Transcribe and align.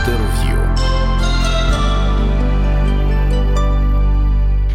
Інтерв'ю. 0.00 0.58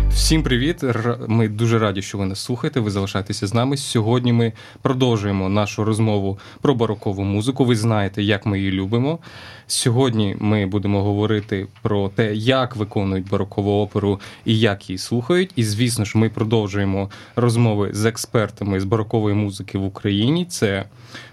Всім 0.09 0.43
привіт! 0.43 0.83
Ми 1.27 1.47
дуже 1.47 1.79
раді, 1.79 2.01
що 2.01 2.17
ви 2.17 2.25
нас 2.25 2.39
слухаєте. 2.39 2.79
Ви 2.79 2.91
залишаєтеся 2.91 3.47
з 3.47 3.53
нами. 3.53 3.77
Сьогодні 3.77 4.33
ми 4.33 4.53
продовжуємо 4.81 5.49
нашу 5.49 5.83
розмову 5.83 6.39
про 6.61 6.75
барокову 6.75 7.23
музику. 7.23 7.65
Ви 7.65 7.75
знаєте, 7.75 8.23
як 8.23 8.45
ми 8.45 8.59
її 8.59 8.71
любимо. 8.71 9.19
Сьогодні 9.67 10.35
ми 10.39 10.65
будемо 10.65 11.03
говорити 11.03 11.67
про 11.81 12.09
те, 12.09 12.35
як 12.35 12.75
виконують 12.75 13.29
барокову 13.29 13.81
оперу 13.81 14.19
і 14.45 14.59
як 14.59 14.89
її 14.89 14.97
слухають. 14.97 15.51
І 15.55 15.63
звісно 15.63 16.05
ж, 16.05 16.17
ми 16.17 16.29
продовжуємо 16.29 17.09
розмови 17.35 17.89
з 17.93 18.05
експертами 18.05 18.79
з 18.79 18.83
барокової 18.83 19.35
музики 19.35 19.77
в 19.77 19.85
Україні. 19.85 20.45
Це 20.45 20.85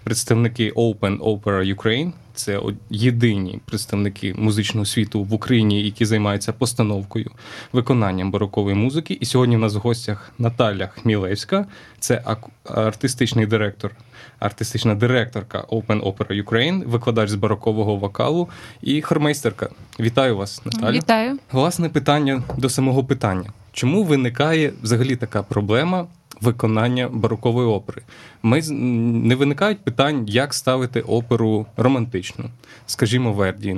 представники 0.05 0.71
Open 0.71 1.19
Opera 1.19 1.77
Ukraine. 1.77 2.13
Це 2.35 2.61
єдині 2.91 3.61
представники 3.65 4.35
музичного 4.39 4.87
світу 4.87 5.25
в 5.25 5.35
Україні, 5.35 5.83
які 5.83 6.05
займаються 6.05 6.53
постановкою 6.53 7.31
виконанням 7.73 8.31
барокової 8.31 8.77
музики. 8.77 9.19
І 9.21 9.25
сьогодні 9.25 9.57
в 9.57 9.59
нас 9.59 9.75
в 9.75 9.79
гостях 9.79 10.33
Наталя 10.39 10.87
Хмілевська, 10.87 11.67
це 11.99 12.23
артистичний 12.65 13.47
директор, 13.47 13.91
артистична 14.39 14.95
директорка 14.95 15.65
Open 15.69 16.03
Opera 16.03 16.45
Ukraine, 16.45 16.89
викладач 16.89 17.31
з 17.31 17.35
барокового 17.35 17.97
вокалу 17.97 18.49
і 18.83 19.03
хормейстерка. 19.03 19.69
Вітаю 20.01 20.37
вас, 20.37 20.63
Наталя. 20.65 20.93
Вітаю. 20.93 21.39
Власне 21.53 21.89
питання 21.89 22.43
до 22.59 22.69
самого 22.69 23.05
питання: 23.05 23.53
чому 23.73 24.05
виникає 24.05 24.73
взагалі 24.83 25.17
така 25.17 25.43
проблема? 25.43 26.07
виконання 26.43 27.09
барокової 27.13 27.69
опери. 27.69 28.03
Ми 28.43 28.63
не 28.71 29.35
виникають 29.35 29.79
питань, 29.79 30.25
як 30.29 30.55
ставити 30.55 31.01
оперу 31.01 31.67
романтичну, 31.77 32.45
скажімо, 32.87 33.33
Верді. 33.33 33.77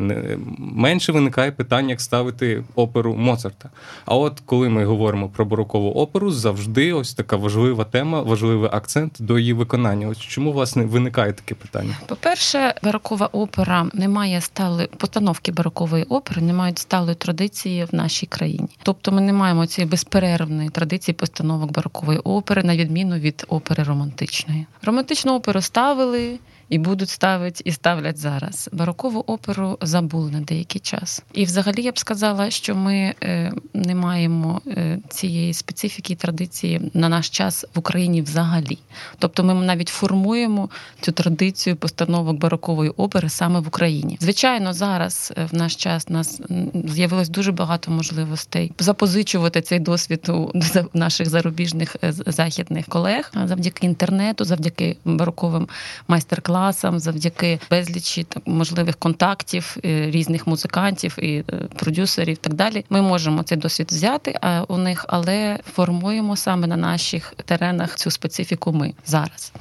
Менше 0.58 1.12
виникає 1.12 1.52
питань, 1.52 1.90
як 1.90 2.00
ставити 2.00 2.64
оперу 2.74 3.14
Моцарта. 3.14 3.70
А 4.06 4.16
от 4.16 4.42
коли 4.46 4.68
ми 4.68 4.84
говоримо 4.84 5.28
про 5.28 5.44
барокову 5.44 5.90
оперу, 5.90 6.30
завжди 6.30 6.92
ось 6.92 7.14
така 7.14 7.36
важлива 7.36 7.84
тема, 7.84 8.22
важливий 8.22 8.70
акцент 8.72 9.16
до 9.18 9.38
її 9.38 9.52
виконання. 9.52 10.08
Ось 10.08 10.18
чому 10.18 10.52
власне 10.52 10.84
виникає 10.84 11.32
таке 11.32 11.54
питання? 11.54 11.98
По-перше, 12.06 12.74
барокова 12.82 13.26
опера 13.26 13.86
не 13.94 14.08
має 14.08 14.40
стали 14.40 14.88
постановки 14.96 15.52
барокової 15.52 16.04
опери, 16.04 16.42
не 16.42 16.52
мають 16.52 16.78
сталої 16.78 17.14
традиції 17.14 17.84
в 17.84 17.94
нашій 17.94 18.26
країні. 18.26 18.68
Тобто, 18.82 19.12
ми 19.12 19.20
не 19.20 19.32
маємо 19.32 19.66
цієї 19.66 19.90
безперервної 19.90 20.68
традиції 20.68 21.14
постановок 21.14 21.72
барокової 21.72 22.18
опери 22.18 22.62
на 22.62 22.76
відміну 22.76 23.16
від 23.16 23.44
опери 23.48 23.82
романтичної. 23.82 24.53
Романтичну 24.82 25.34
оперу 25.34 25.60
ставили 25.60 26.40
і 26.68 26.78
будуть 26.78 27.08
ставити, 27.08 27.62
і 27.64 27.72
ставлять 27.72 28.18
зараз. 28.18 28.70
Барокову 28.72 29.24
оперу 29.26 29.78
забули 29.80 30.30
на 30.30 30.40
деякий 30.40 30.80
час. 30.80 31.22
І, 31.32 31.44
взагалі, 31.44 31.82
я 31.82 31.92
б 31.92 31.98
сказала, 31.98 32.50
що 32.50 32.74
ми 32.74 33.14
е, 33.22 33.52
не 33.74 33.94
маємо 33.94 34.60
е, 34.66 34.98
цієї 35.08 35.54
специфіки 35.54 36.14
традиції 36.14 36.90
на 36.94 37.08
наш 37.08 37.30
час 37.30 37.66
в 37.74 37.78
Україні 37.78 38.22
взагалі. 38.22 38.78
Тобто, 39.18 39.44
ми 39.44 39.54
навіть 39.54 39.88
формуємо 39.88 40.70
цю 41.00 41.12
традицію 41.12 41.76
постановок 41.76 42.36
барокової 42.38 42.90
опери 42.90 43.28
саме 43.28 43.60
в 43.60 43.68
Україні. 43.68 44.18
Звичайно, 44.20 44.72
зараз 44.72 45.32
е, 45.36 45.44
в 45.52 45.54
наш 45.54 45.76
час 45.76 46.08
нас 46.08 46.40
з'явилось 46.88 47.28
дуже 47.28 47.52
багато 47.52 47.90
можливостей 47.90 48.72
запозичувати 48.78 49.60
цей 49.60 49.78
досвід 49.78 50.28
у 50.28 50.50
наших 50.94 51.28
зарубіжних 51.28 51.96
західних 52.26 52.86
колег 52.86 53.32
завдяки 53.44 53.86
інтернету, 53.86 54.44
завдяки 54.44 54.96
бароковим 55.04 55.68
майстер-класам 56.08 56.53
класам, 56.54 56.98
завдяки 56.98 57.60
безлічі 57.70 58.24
так 58.24 58.42
можливих 58.46 58.96
контактів 58.96 59.76
е, 59.84 60.10
різних 60.10 60.46
музикантів 60.46 61.18
і 61.18 61.44
продюсерів 61.76 62.04
продюсерів. 62.14 62.38
Так 62.38 62.54
далі, 62.54 62.84
ми 62.90 63.02
можемо 63.02 63.42
цей 63.42 63.58
досвід 63.58 63.88
взяти 63.90 64.38
у 64.68 64.78
них, 64.78 65.06
але 65.08 65.58
формуємо 65.74 66.36
саме 66.36 66.66
на 66.66 66.76
наших 66.76 67.34
теренах 67.44 67.96
цю 67.96 68.10
специфіку. 68.10 68.72
Ми 68.72 68.94
зараз. 69.06 69.52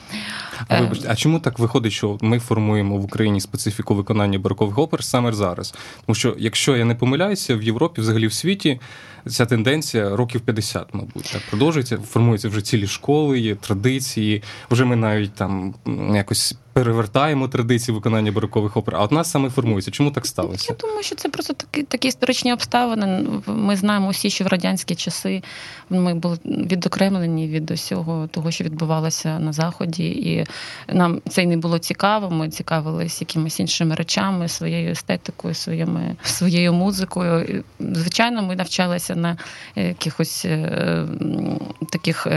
А 0.67 0.81
вибачте, 0.81 1.07
а 1.11 1.15
чому 1.15 1.39
так 1.39 1.59
виходить, 1.59 1.93
що 1.93 2.17
ми 2.21 2.39
формуємо 2.39 2.97
в 2.97 3.03
Україні 3.03 3.41
специфіку 3.41 3.95
виконання 3.95 4.39
барокових 4.39 4.77
опер 4.77 5.03
саме 5.03 5.33
зараз? 5.33 5.73
Тому 6.05 6.15
що, 6.15 6.35
якщо 6.39 6.77
я 6.77 6.85
не 6.85 6.95
помиляюся, 6.95 7.55
в 7.55 7.63
Європі, 7.63 8.01
взагалі 8.01 8.27
в 8.27 8.33
світі, 8.33 8.79
ця 9.27 9.45
тенденція 9.45 10.15
років 10.15 10.41
50, 10.41 10.93
мабуть, 10.93 11.29
так 11.33 11.41
продовжується. 11.49 11.97
Формуються 11.97 12.49
вже 12.49 12.61
цілі 12.61 12.87
школи, 12.87 13.39
є 13.39 13.55
традиції. 13.55 14.43
Вже 14.69 14.85
ми 14.85 14.95
навіть 14.95 15.33
там 15.33 15.75
якось 16.15 16.55
перевертаємо 16.73 17.47
традиції 17.47 17.95
виконання 17.95 18.31
барокових 18.31 18.77
опер. 18.77 18.95
А 18.95 19.03
от 19.03 19.11
нас 19.11 19.31
саме 19.31 19.49
формується. 19.49 19.91
Чому 19.91 20.11
так 20.11 20.25
сталося? 20.25 20.65
Я 20.69 20.87
думаю, 20.87 21.03
що 21.03 21.15
це 21.15 21.29
просто 21.29 21.53
такі 21.53 21.83
такі 21.83 22.07
історичні 22.07 22.53
обставини. 22.53 23.27
Ми 23.47 23.75
знаємо 23.75 24.09
всі, 24.09 24.29
що 24.29 24.43
в 24.43 24.47
радянські 24.47 24.95
часи 24.95 25.43
ми 25.89 26.13
були 26.13 26.37
відокремлені 26.45 27.47
від 27.47 27.71
усього 27.71 28.27
того, 28.27 28.51
що 28.51 28.63
відбувалося 28.63 29.39
на 29.39 29.53
заході, 29.53 30.05
і 30.05 30.45
нам 30.87 31.21
це 31.29 31.43
й 31.43 31.47
не 31.47 31.57
було 31.57 31.79
цікаво. 31.79 32.29
Ми 32.29 32.49
цікавились 32.49 33.21
якимись 33.21 33.59
іншими 33.59 33.95
речами, 33.95 34.47
своєю 34.47 34.91
естетикою, 34.91 35.53
своїми 35.53 36.15
своєю 36.23 36.73
музикою. 36.73 37.63
Звичайно, 37.79 38.41
ми 38.41 38.55
навчалися 38.55 39.15
на 39.15 39.37
якихось 39.75 40.45
е, 40.45 41.07
таких. 41.91 42.27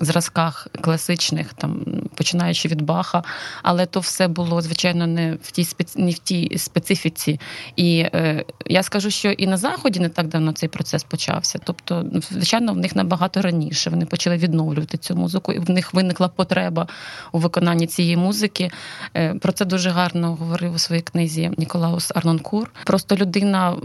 Е, 0.00 0.04
зразках 0.04 0.68
класичних, 0.80 1.54
там 1.54 1.84
починаючи 2.14 2.68
від 2.68 2.82
Баха, 2.82 3.22
але 3.62 3.86
то 3.86 4.00
все 4.00 4.28
було 4.28 4.62
звичайно 4.62 5.06
не 5.06 5.34
в 5.42 5.50
тій 5.50 5.64
спец... 5.64 5.96
не 5.96 6.10
в 6.10 6.18
тій 6.18 6.58
специфіці. 6.58 7.40
І 7.76 7.98
е, 7.98 8.44
я 8.66 8.82
скажу, 8.82 9.10
що 9.10 9.30
і 9.30 9.46
на 9.46 9.56
заході 9.56 10.00
не 10.00 10.08
так 10.08 10.28
давно 10.28 10.52
цей 10.52 10.68
процес 10.68 11.04
почався. 11.04 11.58
Тобто, 11.64 12.06
звичайно, 12.30 12.72
в 12.72 12.76
них 12.76 12.96
набагато 12.96 13.42
раніше 13.42 13.90
вони 13.90 14.06
почали 14.06 14.36
відновлювати 14.36 14.98
цю 14.98 15.16
музику, 15.16 15.52
і 15.52 15.58
в 15.58 15.70
них 15.70 15.94
виникла 15.94 16.28
потреба 16.28 16.88
у 17.32 17.38
виконанні 17.38 17.86
цієї 17.86 18.16
музики. 18.16 18.70
Е, 19.16 19.34
про 19.34 19.52
це 19.52 19.64
дуже 19.64 19.90
гарно 19.90 20.34
говорив 20.34 20.74
у 20.74 20.78
своїй 20.78 21.02
книзі 21.02 21.50
Ніколаус 21.56 22.12
Арнонкур. 22.14 22.70
Просто 22.84 23.16
людина 23.16 23.76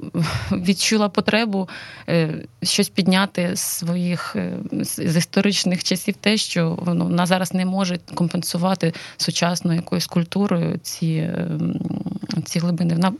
відчула 0.52 1.10
потребу 1.10 1.70
е, 2.10 2.44
щось 2.64 2.90
підняти 2.90 3.56
з 3.56 3.62
своїх 3.62 4.36
е, 4.36 4.54
з 4.72 5.18
історичних 5.18 5.84
часів 5.84 5.97
часів 5.98 6.16
те, 6.16 6.38
що 6.38 6.80
ну, 6.88 7.06
вона 7.06 7.26
зараз 7.26 7.54
не 7.54 7.66
може 7.66 8.00
компенсувати 8.16 8.94
сучасною 9.18 9.76
якоюсь 9.76 10.08
культурою 10.08 10.80
ці 10.82 11.30
ем, 11.38 11.80
ці 12.46 12.60
глибини. 12.60 12.94
Вона, 12.94 13.14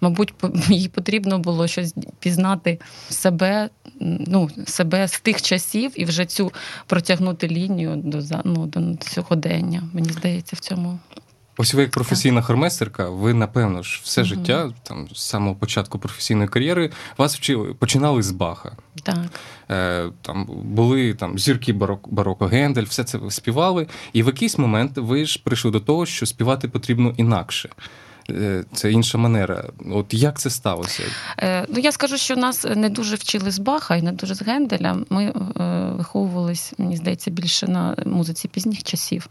мабуть, 0.00 0.34
їй 0.68 0.88
потрібно 0.88 1.38
було 1.38 1.66
щось 1.66 1.94
пізнати 2.18 2.78
себе, 3.08 3.70
ну, 4.00 4.50
себе 4.66 5.08
з 5.08 5.20
тих 5.20 5.42
часів 5.42 5.92
і 5.94 6.04
вже 6.04 6.26
цю 6.26 6.52
протягнути 6.86 7.48
лінію 7.48 7.96
до 7.96 8.22
ну, 8.44 8.66
до 8.66 8.80
сьогодення. 9.06 9.82
Мені 9.92 10.08
здається, 10.08 10.56
в 10.56 10.58
цьому. 10.58 10.98
Ось 11.56 11.74
ви 11.74 11.82
як 11.82 11.90
професійна 11.90 12.42
хормейстерка, 12.42 13.08
ви 13.08 13.34
напевно 13.34 13.82
ж 13.82 14.00
все 14.04 14.20
угу. 14.20 14.28
життя, 14.28 14.72
там 14.82 15.08
з 15.14 15.22
самого 15.22 15.56
початку 15.56 15.98
професійної 15.98 16.48
кар'єри, 16.48 16.90
вас 17.18 17.36
вчили, 17.36 17.74
починали 17.74 18.22
з 18.22 18.30
Баха. 18.30 18.72
Так. 19.02 19.18
Е, 19.70 20.10
Там 20.22 20.46
були 20.62 21.14
там 21.14 21.38
зірки 21.38 21.72
барок, 21.72 22.12
бароко 22.12 22.46
Гендель, 22.46 22.84
все 22.84 23.04
це 23.04 23.18
ви 23.18 23.30
співали. 23.30 23.86
І 24.12 24.22
в 24.22 24.26
якийсь 24.26 24.58
момент 24.58 24.92
ви 24.96 25.26
ж 25.26 25.40
прийшли 25.44 25.70
до 25.70 25.80
того, 25.80 26.06
що 26.06 26.26
співати 26.26 26.68
потрібно 26.68 27.14
інакше. 27.16 27.68
Е, 28.30 28.64
це 28.72 28.92
інша 28.92 29.18
манера. 29.18 29.64
От 29.90 30.14
як 30.14 30.38
це 30.40 30.50
сталося? 30.50 31.02
Е, 31.38 31.66
ну 31.68 31.78
я 31.78 31.92
скажу, 31.92 32.16
що 32.16 32.36
нас 32.36 32.66
не 32.76 32.88
дуже 32.88 33.16
вчили 33.16 33.50
з 33.50 33.58
Баха 33.58 33.96
і 33.96 34.02
не 34.02 34.12
дуже 34.12 34.34
з 34.34 34.42
Генделя. 34.42 34.96
Ми 35.10 35.24
е, 35.24 35.34
виховувались, 35.96 36.72
мені 36.78 36.96
здається, 36.96 37.30
більше 37.30 37.66
на 37.66 37.96
музиці 38.06 38.48
пізніх 38.48 38.82
часів. 38.82 39.28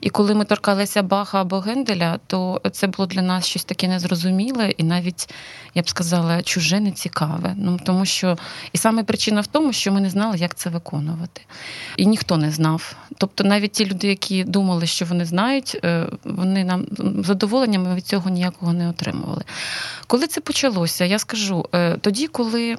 І 0.00 0.10
коли 0.10 0.34
ми 0.34 0.44
торкалися 0.44 1.02
Баха 1.02 1.40
або 1.40 1.60
Генделя, 1.60 2.18
то 2.26 2.60
це 2.72 2.86
було 2.86 3.06
для 3.06 3.22
нас 3.22 3.46
щось 3.46 3.64
таке 3.64 3.88
незрозуміле, 3.88 4.70
і 4.70 4.82
навіть 4.82 5.34
я 5.74 5.82
б 5.82 5.88
сказала, 5.88 6.42
чуже 6.42 6.80
нецікаве. 6.80 7.54
Ну 7.56 7.80
тому 7.84 8.04
що 8.04 8.38
і 8.72 8.78
саме 8.78 9.04
причина 9.04 9.40
в 9.40 9.46
тому, 9.46 9.72
що 9.72 9.92
ми 9.92 10.00
не 10.00 10.10
знали, 10.10 10.36
як 10.36 10.54
це 10.54 10.70
виконувати. 10.70 11.40
І 11.96 12.06
ніхто 12.06 12.36
не 12.36 12.50
знав. 12.50 12.96
Тобто, 13.18 13.44
навіть 13.44 13.72
ті 13.72 13.86
люди, 13.86 14.08
які 14.08 14.44
думали, 14.44 14.86
що 14.86 15.04
вони 15.04 15.24
знають, 15.24 15.80
вони 16.24 16.64
нам 16.64 16.86
задоволенням 17.24 17.94
від 17.94 18.06
цього 18.06 18.23
цього 18.24 18.34
ніякого 18.34 18.72
не 18.72 18.88
отримували. 18.88 19.44
Коли 20.06 20.26
це 20.26 20.40
почалося, 20.40 21.04
я 21.04 21.18
скажу 21.18 21.68
е, 21.74 21.96
тоді, 22.00 22.26
коли 22.26 22.76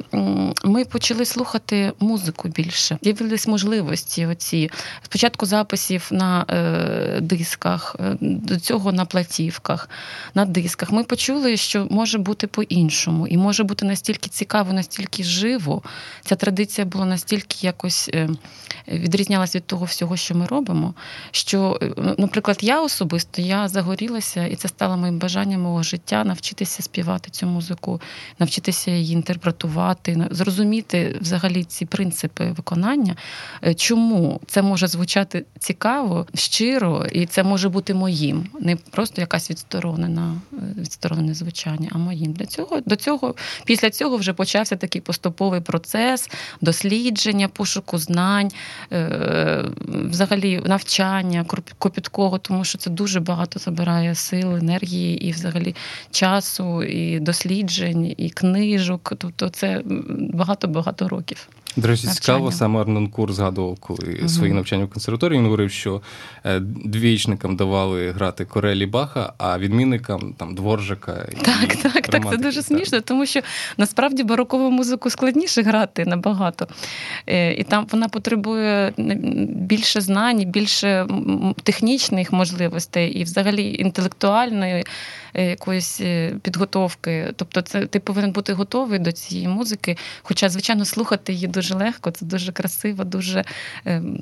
ми 0.63 0.85
почали 0.85 1.25
слухати 1.25 1.93
музику 1.99 2.47
більше, 2.47 2.97
з'явились 3.01 3.47
можливості 3.47 4.25
оці 4.25 4.71
спочатку 5.03 5.45
записів 5.45 6.07
на 6.11 6.45
е, 6.49 7.21
дисках, 7.21 7.95
е, 7.99 8.17
до 8.21 8.59
цього 8.59 8.91
на 8.91 9.05
платівках, 9.05 9.89
на 10.35 10.45
дисках. 10.45 10.91
Ми 10.91 11.03
почули, 11.03 11.57
що 11.57 11.87
може 11.89 12.17
бути 12.17 12.47
по-іншому, 12.47 13.27
і 13.27 13.37
може 13.37 13.63
бути 13.63 13.85
настільки 13.85 14.29
цікаво, 14.29 14.73
настільки 14.73 15.23
живо. 15.23 15.81
Ця 16.25 16.35
традиція 16.35 16.85
була 16.85 17.05
настільки 17.05 17.67
якось 17.67 18.09
відрізнялась 18.87 19.55
від 19.55 19.65
того 19.65 19.85
всього, 19.85 20.17
що 20.17 20.35
ми 20.35 20.45
робимо. 20.45 20.93
Що, 21.31 21.79
наприклад, 22.17 22.57
я 22.61 22.81
особисто 22.81 23.41
я 23.41 23.67
загорілася, 23.67 24.45
і 24.45 24.55
це 24.55 24.67
стало 24.67 24.97
моїм 24.97 25.19
бажанням 25.19 25.61
мого 25.61 25.83
життя 25.83 26.23
навчитися 26.23 26.83
співати 26.83 27.29
цю 27.31 27.45
музику, 27.45 28.01
навчитися 28.39 28.91
її 28.91 29.13
інтерпретувати, 29.13 30.27
зрозуміти 30.31 31.17
взагалі 31.21 31.63
ці 31.63 31.85
принципи 31.85 32.51
виконання. 32.57 33.15
Чому 33.75 34.41
це 34.47 34.61
може 34.61 34.87
звучати 34.87 35.45
цікаво, 35.59 36.27
щиро, 36.33 37.05
і 37.05 37.25
це 37.25 37.43
може 37.43 37.69
бути 37.69 37.93
моїм, 37.93 38.49
не 38.59 38.75
просто 38.75 39.21
якась 39.21 39.49
відсторонена, 39.51 40.35
відсторонене 40.77 41.33
звучання, 41.33 41.89
а 41.91 41.97
моїм. 41.97 42.33
Для 42.33 42.45
цього 42.45 42.81
до 42.85 42.95
цього, 42.95 43.35
після 43.65 43.89
цього 43.89 44.17
вже 44.17 44.33
почався 44.33 44.75
такий 44.75 45.01
поступовий 45.01 45.61
процес 45.61 46.29
дослідження, 46.61 47.47
пошуку 47.47 47.97
знань, 47.97 48.47
е, 48.47 48.51
взагалі 49.87 50.61
навчання 50.65 51.45
копіткого, 51.77 52.37
тому 52.37 52.63
що 52.65 52.77
це 52.77 52.89
дуже 52.89 53.19
багато 53.19 53.59
забирає 53.59 54.15
сил, 54.15 54.55
енергії 54.55 55.27
і 55.27 55.31
взагалі 55.31 55.75
часу, 56.11 56.83
і 56.83 57.19
досліджень, 57.19 58.15
і 58.17 58.29
книжок. 58.29 59.13
Тобто 59.17 59.49
це 59.49 59.81
багато-багато 60.33 61.07
років. 61.07 61.49
До 61.75 61.87
речі, 61.87 62.07
цікаво, 62.07 62.51
саме 62.51 62.81
Арнон 62.81 63.07
Кур 63.07 63.33
згадував, 63.33 63.77
коли 63.79 64.17
угу. 64.19 64.29
свої 64.29 64.53
навчання 64.53 64.85
в 64.85 64.89
консерваторії 64.89 65.39
він 65.39 65.45
говорив, 65.45 65.71
що 65.71 66.01
е, 66.45 66.59
двічникам 66.85 67.55
давали 67.55 68.11
грати 68.11 68.45
Корелі 68.45 68.85
Баха, 68.85 69.33
а 69.37 69.57
відмінникам 69.57 70.33
там 70.37 70.55
Дворжика. 70.55 71.25
І 71.31 71.35
так, 71.35 71.75
так, 71.75 72.07
так. 72.07 72.29
Це 72.31 72.37
дуже 72.37 72.61
смішно, 72.61 73.01
тому 73.01 73.25
що 73.25 73.41
насправді 73.77 74.23
барокову 74.23 74.71
музику 74.71 75.09
складніше 75.09 75.61
грати 75.61 76.05
набагато. 76.05 76.67
Е, 77.27 77.53
і 77.53 77.63
там 77.63 77.87
вона 77.91 78.07
потребує 78.07 78.93
більше 79.47 80.01
знань, 80.01 80.45
більше 80.45 81.07
технічних 81.63 82.33
можливостей 82.33 83.11
і 83.11 83.23
взагалі 83.23 83.75
інтелектуальної. 83.79 84.85
Е, 85.37 85.45
якоїсь 85.45 86.01
підготовки. 86.41 87.33
Тобто, 87.35 87.61
це 87.61 87.85
ти 87.85 87.99
повинен 87.99 88.31
бути 88.31 88.53
готовий 88.53 88.99
до 88.99 89.11
цієї 89.11 89.47
музики. 89.47 89.97
Хоча, 90.23 90.49
звичайно, 90.49 90.85
слухати 90.85 91.33
її 91.33 91.47
дуже 91.47 91.75
легко, 91.75 92.11
це 92.11 92.25
дуже 92.25 92.51
красиво, 92.51 93.03
дуже 93.03 93.43
ем, 93.85 94.19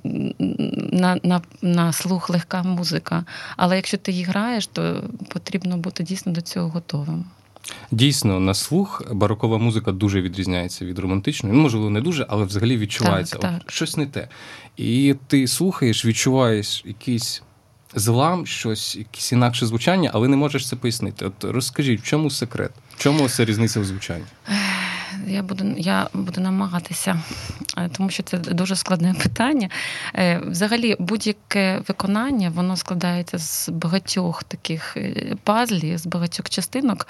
на 0.92 1.20
на, 1.24 1.42
на 1.62 1.94
слух 1.94 2.30
легка 2.30 2.64
музика. 2.64 3.26
Але 3.58 3.76
якщо 3.76 3.98
ти 3.98 4.12
її 4.12 4.24
граєш, 4.24 4.68
то 4.68 5.04
потрібно 5.28 5.78
бути 5.78 6.04
дійсно 6.04 6.32
до 6.32 6.42
цього 6.42 6.70
готовим. 6.70 7.26
Дійсно, 7.92 8.40
на 8.40 8.54
слух 8.54 9.02
барокова 9.12 9.58
музика 9.58 9.92
дуже 9.92 10.22
відрізняється 10.22 10.86
від 10.86 11.00
романтичної. 11.00 11.56
Ну, 11.56 11.62
можливо, 11.62 11.90
не 11.90 12.02
дуже, 12.02 12.26
але 12.30 12.46
взагалі 12.46 12.78
відчувається 12.78 13.38
так, 13.38 13.52
так. 13.52 13.72
щось 13.72 13.98
не 13.98 14.06
те. 14.06 14.28
І 14.78 15.16
ти 15.28 15.48
слухаєш, 15.48 16.06
відчуваєш 16.06 16.84
якийсь 16.86 17.42
злам, 17.96 18.46
щось, 18.46 18.96
якесь 18.96 19.32
інакше 19.32 19.66
звучання, 19.66 20.12
але 20.14 20.28
не 20.28 20.38
можеш 20.38 20.68
це 20.68 20.76
пояснити. 20.76 21.26
От 21.26 21.44
розкажіть, 21.44 22.02
в 22.02 22.04
чому 22.04 22.30
секрет? 22.30 22.72
В 22.96 23.04
чому 23.04 23.30
це 23.30 23.46
різниця 23.46 23.80
в 23.80 23.86
звучанні? 23.86 24.26
Я 25.28 25.44
буду 25.44 25.66
я 25.78 26.08
буду 26.14 26.42
намагатися, 26.42 27.22
е, 27.78 27.90
тому 27.90 28.10
що 28.10 28.24
це 28.24 28.38
дуже 28.38 28.76
складне 28.76 29.14
питання. 29.14 29.70
Е, 30.16 30.42
взагалі, 30.48 30.96
будь-яке 31.00 31.82
виконання 31.88 32.50
воно 32.50 32.78
складається 32.78 33.38
з 33.38 33.70
багатьох 33.70 34.44
таких 34.44 34.98
е, 34.98 35.36
пазлів, 35.44 35.98
з 35.98 36.06
багатьох 36.06 36.50
частинок. 36.50 37.08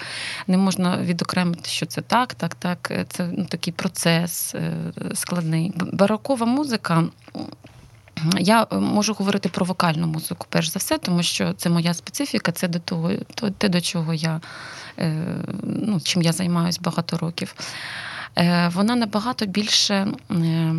Не 0.47 0.57
можна 0.57 0.97
відокремити, 0.97 1.69
що 1.69 1.85
це 1.85 2.01
так, 2.01 2.33
так, 2.33 2.55
так. 2.55 2.91
Це 3.09 3.29
ну, 3.37 3.45
такий 3.45 3.73
процес 3.73 4.55
складний. 5.13 5.73
Барокова 5.75 6.45
музика. 6.45 7.03
Я 8.39 8.67
можу 8.71 9.13
говорити 9.13 9.49
про 9.49 9.65
вокальну 9.65 10.07
музику, 10.07 10.47
перш 10.49 10.67
за 10.67 10.79
все, 10.79 10.97
тому 10.97 11.23
що 11.23 11.53
це 11.53 11.69
моя 11.69 11.93
специфіка, 11.93 12.51
це 12.51 12.67
до 12.67 12.79
того, 12.79 13.11
те, 13.57 13.69
до 13.69 13.81
чого 13.81 14.13
я 14.13 14.41
ну, 15.63 15.99
чим 16.03 16.21
я 16.21 16.31
займаюся 16.31 16.79
багато 16.83 17.17
років. 17.17 17.55
Е, 18.37 18.71
вона 18.73 18.95
набагато 18.95 19.45
більше 19.45 20.07
е, 20.31 20.75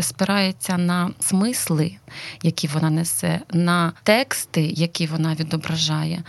спирається 0.00 0.78
на 0.78 1.10
смисли, 1.20 1.96
які 2.42 2.66
вона 2.66 2.90
несе, 2.90 3.40
на 3.52 3.92
тексти, 4.02 4.62
які 4.62 5.06
вона 5.06 5.34
відображає. 5.34 6.22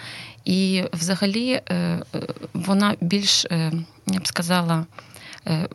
І 0.45 0.83
взагалі 0.93 1.61
е, 1.69 1.99
вона 2.53 2.95
більш, 3.01 3.45
я 4.07 4.19
б 4.19 4.27
сказала, 4.27 4.85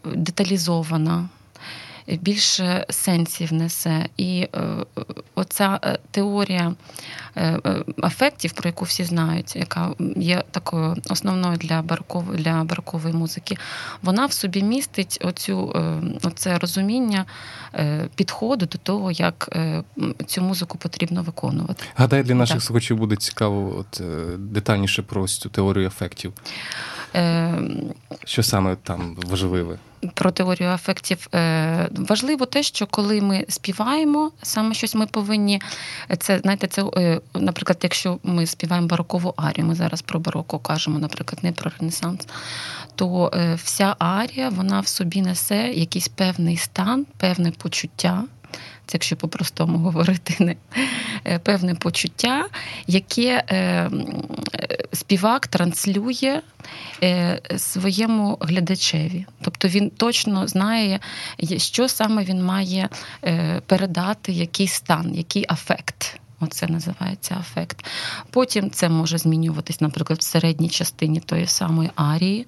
деталізована 0.05 1.29
більше 2.07 2.87
сенсів 2.91 3.53
несе. 3.53 4.07
І 4.17 4.49
е, 4.55 4.61
оця 5.35 5.81
е, 5.85 5.99
теорія 6.11 6.75
е, 7.37 7.61
афектів, 8.03 8.53
про 8.53 8.69
яку 8.69 8.85
всі 8.85 9.05
знають, 9.05 9.57
яка 9.57 9.91
є 10.17 10.45
такою 10.51 10.97
основною 11.11 11.57
для 11.57 11.83
барокової 11.83 12.39
для 12.39 12.65
барокової 12.65 13.15
музики, 13.15 13.57
вона 14.03 14.27
в 14.27 14.33
собі 14.33 14.63
містить 14.63 15.19
оцю, 15.25 15.77
оце 16.23 16.59
розуміння 16.59 17.25
підходу 18.15 18.67
до 18.67 18.79
того, 18.79 19.11
як 19.11 19.57
цю 20.27 20.43
музику 20.43 20.79
потрібно 20.79 21.23
виконувати. 21.23 21.85
Гадаю, 21.95 22.25
для 22.25 22.35
наших 22.35 22.63
слухачів 22.63 22.97
буде 22.97 23.17
цікаво 23.17 23.77
от, 23.79 24.03
детальніше 24.39 25.03
про 25.03 25.29
цю 25.29 25.49
теорію 25.49 25.87
ефектів. 25.87 26.33
Що 28.25 28.43
саме 28.43 28.77
там 28.77 29.17
важливе? 29.31 29.79
про 30.15 30.31
теорію 30.31 30.71
ефектів 30.71 31.29
е, 31.35 31.89
важливо 31.93 32.47
те, 32.47 32.63
що 32.63 32.87
коли 32.87 33.21
ми 33.21 33.45
співаємо, 33.49 34.31
саме 34.43 34.75
щось 34.75 34.95
ми 34.95 35.07
повинні. 35.07 35.61
Це 36.19 36.39
знаєте, 36.39 36.67
це, 36.67 36.85
е, 36.97 37.21
наприклад, 37.35 37.79
якщо 37.83 38.19
ми 38.23 38.47
співаємо 38.47 38.87
барокову 38.87 39.35
арію, 39.37 39.67
ми 39.67 39.75
зараз 39.75 40.03
про 40.03 40.21
бароко 40.21 40.59
кажемо, 40.59 40.99
наприклад, 40.99 41.45
не 41.45 41.53
про 41.53 41.71
Ренесанс, 41.81 42.27
то 42.95 43.31
е, 43.35 43.55
вся 43.55 43.97
арія 43.99 44.49
вона 44.49 44.81
в 44.81 44.89
собі 44.89 45.23
несе 45.23 45.73
якийсь 45.73 46.09
певний 46.09 46.57
стан, 46.57 47.07
певне 47.17 47.51
почуття 47.51 48.25
це 48.87 48.97
якщо 48.97 49.17
по-простому 49.17 49.79
говорити, 49.79 50.37
не 50.45 50.57
е, 51.25 51.39
певне 51.39 51.75
почуття, 51.75 52.47
яке 52.87 53.45
е, 53.51 53.91
співак 54.93 55.47
транслює 55.47 56.41
е, 57.03 57.41
своєму 57.57 58.39
глядачеві. 58.41 59.27
Тобто 59.41 59.69
він 59.69 59.91
точно 59.91 60.49
знає, 60.49 61.01
що 61.57 61.89
саме 61.89 62.25
він 62.25 62.45
має 62.45 62.89
передати, 63.67 64.33
який 64.33 64.69
стан, 64.69 65.15
який 65.15 65.45
афект. 65.49 66.21
Оце 66.45 66.67
називається 66.67 67.37
афект. 67.41 67.87
Потім 68.31 68.71
це 68.71 68.89
може 68.89 69.19
змінюватись, 69.19 69.81
наприклад, 69.81 70.19
в 70.19 70.23
середній 70.23 70.69
частині 70.69 71.21
тої 71.21 71.47
самої 71.47 71.91
арії 71.97 72.47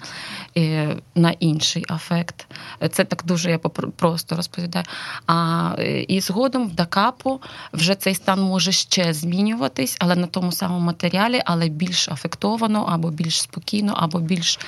е, 0.56 0.96
на 1.14 1.30
інший 1.30 1.84
афект. 1.88 2.46
Це 2.92 3.04
так 3.04 3.22
дуже 3.24 3.50
я 3.50 3.58
просто 3.96 4.36
розповідаю. 4.36 4.84
А 5.26 5.70
е, 5.78 6.02
і 6.02 6.20
згодом 6.20 6.68
в 6.68 6.74
дакапу 6.74 7.40
вже 7.72 7.94
цей 7.94 8.14
стан 8.14 8.40
може 8.40 8.72
ще 8.72 9.12
змінюватись, 9.12 9.96
але 10.00 10.16
на 10.16 10.26
тому 10.26 10.52
самому 10.52 10.80
матеріалі, 10.80 11.42
але 11.44 11.68
більш 11.68 12.08
афектовано, 12.08 12.84
або 12.84 13.10
більш 13.10 13.42
спокійно, 13.42 13.94
або 13.96 14.18
більш 14.18 14.58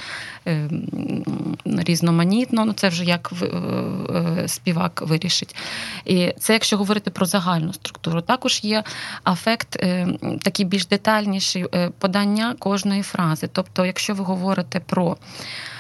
е, 0.47 0.70
різноманітно. 1.64 2.64
Ну 2.64 2.73
це 2.73 2.88
вже 2.88 3.04
як 3.04 3.32
співак 4.47 5.02
вирішить. 5.02 5.56
І 6.04 6.35
це 6.38 6.52
якщо 6.52 6.76
говорити 6.76 7.11
про 7.11 7.26
загальну 7.26 7.73
структуру, 7.73 8.20
також 8.20 8.61
є 8.62 8.85
афект 9.25 9.76
такі 10.42 10.64
більш 10.64 10.87
детальніший 10.87 11.66
е, 11.75 11.90
подання 11.98 12.54
кожної 12.58 13.02
фрази. 13.02 13.48
Тобто, 13.52 13.87
якщо 13.87 14.14
ви 14.14 14.25
говорите 14.25 14.80
про 14.80 15.16
Е, 15.16 15.77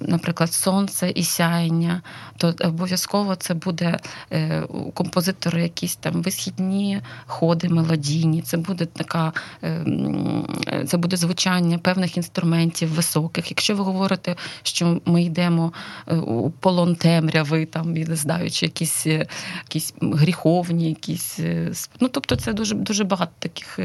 наприклад, 0.00 0.52
сонце 0.52 1.10
і 1.14 1.24
сяєння, 1.24 2.02
то 2.36 2.54
обов'язково 2.60 3.34
це 3.34 3.54
буде 3.54 3.98
е, 4.32 4.62
у 4.62 4.90
композитора 4.90 5.60
якісь 5.60 5.96
там 5.96 6.22
висхідні 6.22 7.00
ходи 7.26 7.68
мелодійні, 7.68 8.42
це 8.42 8.56
буде 8.56 8.86
така, 8.86 9.32
е, 9.64 9.84
це 10.86 10.96
буде 10.96 11.16
звучання 11.16 11.78
певних 11.78 12.16
інструментів 12.16 12.88
високих. 12.94 13.50
Якщо 13.50 13.74
ви 13.74 13.84
говорите, 13.84 14.36
що 14.62 15.00
ми 15.04 15.22
йдемо 15.22 15.72
у 16.06 16.50
полон 16.50 16.96
темряви, 16.96 17.66
там 17.66 17.96
знаючи 18.08 18.66
якісь 18.66 19.06
якісь 19.64 19.94
гріховні, 20.00 20.88
якісь 20.88 21.38
ну 22.00 22.08
тобто 22.08 22.36
це 22.36 22.52
дуже 22.52 22.74
дуже 22.74 23.04
багато 23.04 23.32
таких 23.38 23.78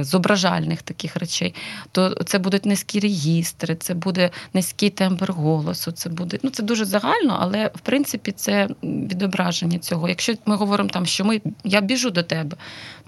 зображальних 0.00 0.82
таких 0.82 1.16
речей, 1.16 1.54
то 1.92 2.10
це 2.10 2.38
будуть 2.38 2.66
низькі 2.66 3.00
реєстри 3.00 3.74
це 3.74 3.94
буде 3.96 4.30
низький 4.54 4.90
тембр 4.90 5.32
голосу. 5.32 5.92
Це 5.92 6.08
буде 6.08 6.38
ну 6.42 6.50
це 6.50 6.62
дуже 6.62 6.84
загально, 6.84 7.38
але 7.40 7.70
в 7.74 7.80
принципі 7.80 8.32
це 8.32 8.68
відображення 8.82 9.78
цього. 9.78 10.08
Якщо 10.08 10.34
ми 10.46 10.56
говоримо 10.56 10.88
там, 10.88 11.06
що 11.06 11.24
ми 11.24 11.40
я 11.64 11.80
біжу 11.80 12.10
до 12.10 12.22
тебе, 12.22 12.56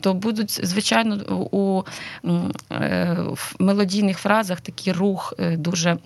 то 0.00 0.14
будуть 0.14 0.66
звичайно 0.66 1.16
у, 1.52 1.83
е, 2.73 3.16
в 3.18 3.54
мелодійних 3.59 4.18
фразах 4.18 4.61
такий 4.61 4.92
рух 4.92 5.35
е, 5.38 5.57
дуже. 5.57 5.99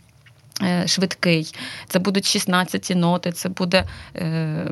Е, 0.64 0.86
швидкий, 0.86 1.54
це 1.88 1.98
будуть 1.98 2.26
16 2.26 2.92
ноти, 2.96 3.32
це 3.32 3.48
буде 3.48 3.84
е, 4.16 4.68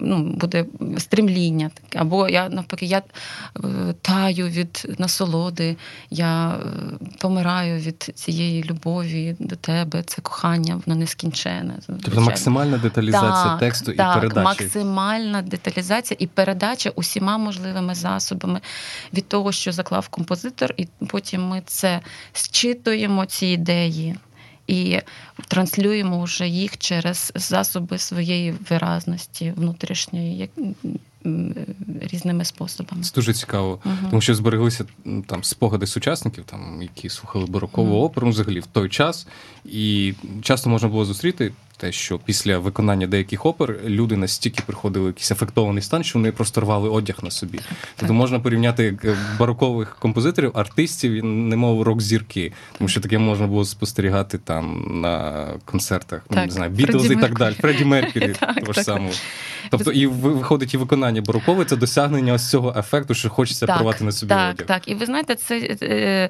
ну, 0.00 0.22
буде 0.22 0.64
стремління. 0.98 1.70
Або 1.94 2.28
я 2.28 2.48
навпаки, 2.48 2.86
я 2.86 2.98
е, 2.98 3.02
таю 4.02 4.48
від 4.48 4.96
насолоди, 4.98 5.76
я 6.10 6.56
помираю 7.18 7.80
від 7.80 8.02
цієї 8.14 8.64
любові 8.64 9.36
до 9.38 9.56
тебе, 9.56 10.02
це 10.02 10.22
кохання, 10.22 10.80
воно 10.86 10.98
нескінчене. 10.98 11.74
Тобто 11.86 12.20
максимальна 12.20 12.78
деталізація 12.78 13.44
так, 13.44 13.60
тексту 13.60 13.92
так, 13.92 14.16
і 14.16 14.20
передачі. 14.20 14.44
Максимальна 14.44 15.42
деталізація 15.42 16.16
і 16.20 16.26
передача 16.26 16.90
усіма 16.90 17.38
можливими 17.38 17.94
засобами 17.94 18.60
від 19.14 19.28
того, 19.28 19.52
що 19.52 19.72
заклав 19.72 20.08
композитор, 20.08 20.74
і 20.76 20.88
потім 21.08 21.48
ми 21.48 21.62
це 21.66 22.00
зчитуємо, 22.34 23.26
ці 23.26 23.46
ідеї 23.46 24.16
і 24.68 25.00
транслюємо 25.48 26.22
вже 26.22 26.48
їх 26.48 26.78
через 26.78 27.32
засоби 27.34 27.98
своєї 27.98 28.54
виразності 28.70 29.52
внутрішньої, 29.56 30.50
різними 32.00 32.44
способами. 32.44 33.02
Це 33.02 33.14
дуже 33.14 33.32
цікаво, 33.32 33.78
угу. 33.84 33.94
тому 34.10 34.20
що 34.20 34.34
збереглися 34.34 34.84
там 35.26 35.44
спогади 35.44 35.86
сучасників, 35.86 36.44
там 36.44 36.82
які 36.82 37.08
слухали 37.08 37.46
барокову 37.46 37.94
угу. 37.94 38.04
оперу 38.04 38.28
взагалі 38.28 38.60
в 38.60 38.66
той 38.66 38.88
час, 38.88 39.26
і 39.64 40.14
часто 40.42 40.70
можна 40.70 40.88
було 40.88 41.04
зустріти 41.04 41.52
те, 41.78 41.92
що 41.92 42.18
після 42.18 42.58
виконання 42.58 43.06
деяких 43.06 43.46
опер 43.46 43.76
люди 43.84 44.16
настільки 44.16 44.62
приходили 44.66 45.04
в 45.04 45.08
якийсь 45.08 45.30
афектований 45.30 45.82
стан, 45.82 46.04
що 46.04 46.18
вони 46.18 46.32
просто 46.32 46.60
рвали 46.60 46.88
одяг 46.88 47.16
на 47.22 47.30
собі. 47.30 47.60
Тобто 47.96 48.14
можна 48.14 48.40
порівняти 48.40 48.98
е, 49.04 49.16
барокових 49.38 49.96
композиторів, 50.00 50.50
артистів, 50.54 51.24
немов 51.24 51.82
рок-зірки, 51.82 52.52
тому 52.78 52.88
що 52.88 53.00
таке 53.00 53.18
можна 53.18 53.46
було 53.46 53.64
спостерігати 53.64 54.38
там 54.38 54.84
на 55.00 55.46
концертах, 55.64 56.22
ну, 56.30 56.34
так, 56.34 56.46
не 56.46 56.52
знаю, 56.52 56.70
Бітлз 56.70 57.10
і 57.10 57.16
так 57.16 57.38
далі, 57.38 57.54
Фредді 57.54 57.84
Меркері 57.84 58.34
того 58.60 58.72
ж 58.72 58.82
самого. 58.82 59.12
Тобто, 59.70 59.92
і 59.92 60.06
виходить 60.06 60.74
і 60.74 60.76
виконання 60.76 61.20
барокове 61.22 61.64
це 61.64 61.76
досягнення 61.76 62.32
ось 62.32 62.50
цього 62.50 62.74
ефекту, 62.78 63.14
що 63.14 63.30
хочеться 63.30 63.66
так, 63.66 63.76
порвати 63.76 64.04
на 64.04 64.12
собі 64.12 64.28
так, 64.28 64.54
одяг. 64.54 64.66
Так, 64.66 64.88
і 64.88 64.94
ви 64.94 65.06
знаєте, 65.06 65.34
це 65.34 65.76
е, 65.82 66.28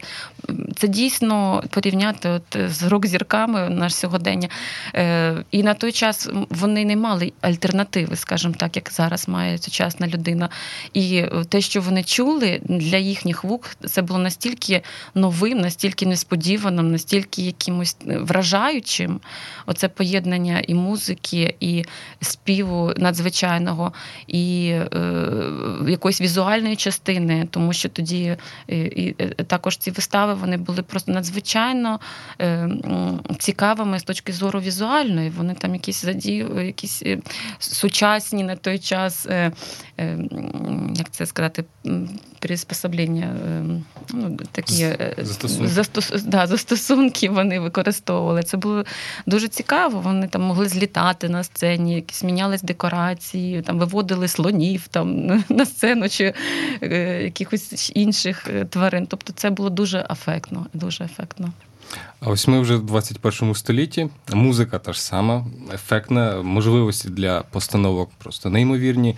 це 0.76 0.88
дійсно 0.88 1.62
порівняти 1.70 2.28
от 2.28 2.72
з 2.72 2.82
рок-зірками 2.82 3.68
наш 3.68 3.94
сьогодення. 3.94 4.48
Е, 4.94 5.44
і 5.50 5.62
на 5.62 5.74
той 5.74 5.92
час 5.92 6.28
вони 6.50 6.84
не 6.84 6.96
мали 6.96 7.32
альтернативи, 7.40 8.16
скажімо 8.16 8.54
так, 8.58 8.76
як 8.76 8.90
зараз 8.92 9.28
має 9.28 9.58
сучасна 9.58 10.06
людина. 10.06 10.48
І 10.94 11.24
те, 11.48 11.60
що 11.60 11.80
вони 11.80 12.04
чули 12.04 12.60
для 12.64 12.96
їхніх 12.96 13.44
вух, 13.44 13.76
це 13.86 14.02
було 14.02 14.18
настільки 14.18 14.82
новим, 15.14 15.60
настільки 15.60 16.06
несподіваним, 16.06 16.92
настільки 16.92 17.42
якимось 17.42 17.96
вражаючим. 18.06 19.20
Оце 19.66 19.88
поєднання 19.88 20.62
і 20.66 20.74
музики, 20.74 21.54
і 21.60 21.84
співу 22.20 22.92
надзвичайного, 23.28 23.92
і 24.26 24.68
е, 24.70 24.88
якоїсь 25.88 26.20
візуальної 26.20 26.76
частини, 26.76 27.48
тому 27.50 27.72
що 27.72 27.88
тоді 27.88 28.36
і, 28.68 28.76
і 28.76 29.14
е, 29.18 29.28
також 29.28 29.76
ці 29.76 29.90
вистави 29.90 30.34
вони 30.34 30.56
були 30.56 30.82
просто 30.82 31.12
надзвичайно 31.12 32.00
е, 32.40 32.68
цікавими 33.38 33.98
з 33.98 34.02
точки 34.02 34.32
зору 34.32 34.60
візуальної. 34.60 35.30
Вони 35.30 35.54
там 35.54 35.74
якісь 35.74 36.04
задію, 36.04 36.60
якісь 36.60 37.02
е, 37.02 37.18
сучасні 37.58 38.44
на 38.44 38.56
той 38.56 38.78
час, 38.78 39.26
е, 39.26 39.52
е, 39.98 40.18
як 40.94 41.10
це 41.10 41.26
сказати, 41.26 41.64
приспособлення, 42.38 43.36
ну, 44.12 44.38
такі 44.52 44.96
застосунки. 45.18 45.68
Застос, 45.68 46.22
да, 46.22 46.46
застосунки 46.46 47.30
вони 47.30 47.60
використовували. 47.60 48.42
Це 48.42 48.56
було 48.56 48.84
дуже 49.26 49.48
цікаво. 49.48 50.00
Вони 50.00 50.28
там 50.28 50.42
могли 50.42 50.68
злітати 50.68 51.28
на 51.28 51.44
сцені, 51.44 51.94
якісь 51.94 52.24
мінялись 52.24 52.62
декорації, 52.62 53.62
там 53.62 53.78
виводили 53.78 54.28
слонів 54.28 54.88
там 54.88 55.26
на 55.48 55.66
сцену 55.66 56.08
чи 56.08 56.34
якихось 57.22 57.92
інших 57.94 58.48
тварин. 58.70 59.06
Тобто 59.06 59.32
це 59.32 59.50
було 59.50 59.70
дуже 59.70 60.06
ефектно, 60.10 60.66
дуже 60.74 61.04
ефектно. 61.04 61.52
А 62.20 62.30
ось 62.30 62.48
ми 62.48 62.60
вже 62.60 62.76
в 62.76 62.86
21 62.86 63.54
столітті. 63.54 64.08
Музика 64.32 64.78
та 64.78 64.92
ж 64.92 65.02
сама, 65.02 65.46
ефектна, 65.74 66.42
можливості 66.42 67.08
для 67.08 67.42
постановок 67.42 68.10
просто 68.18 68.50
неймовірні. 68.50 69.16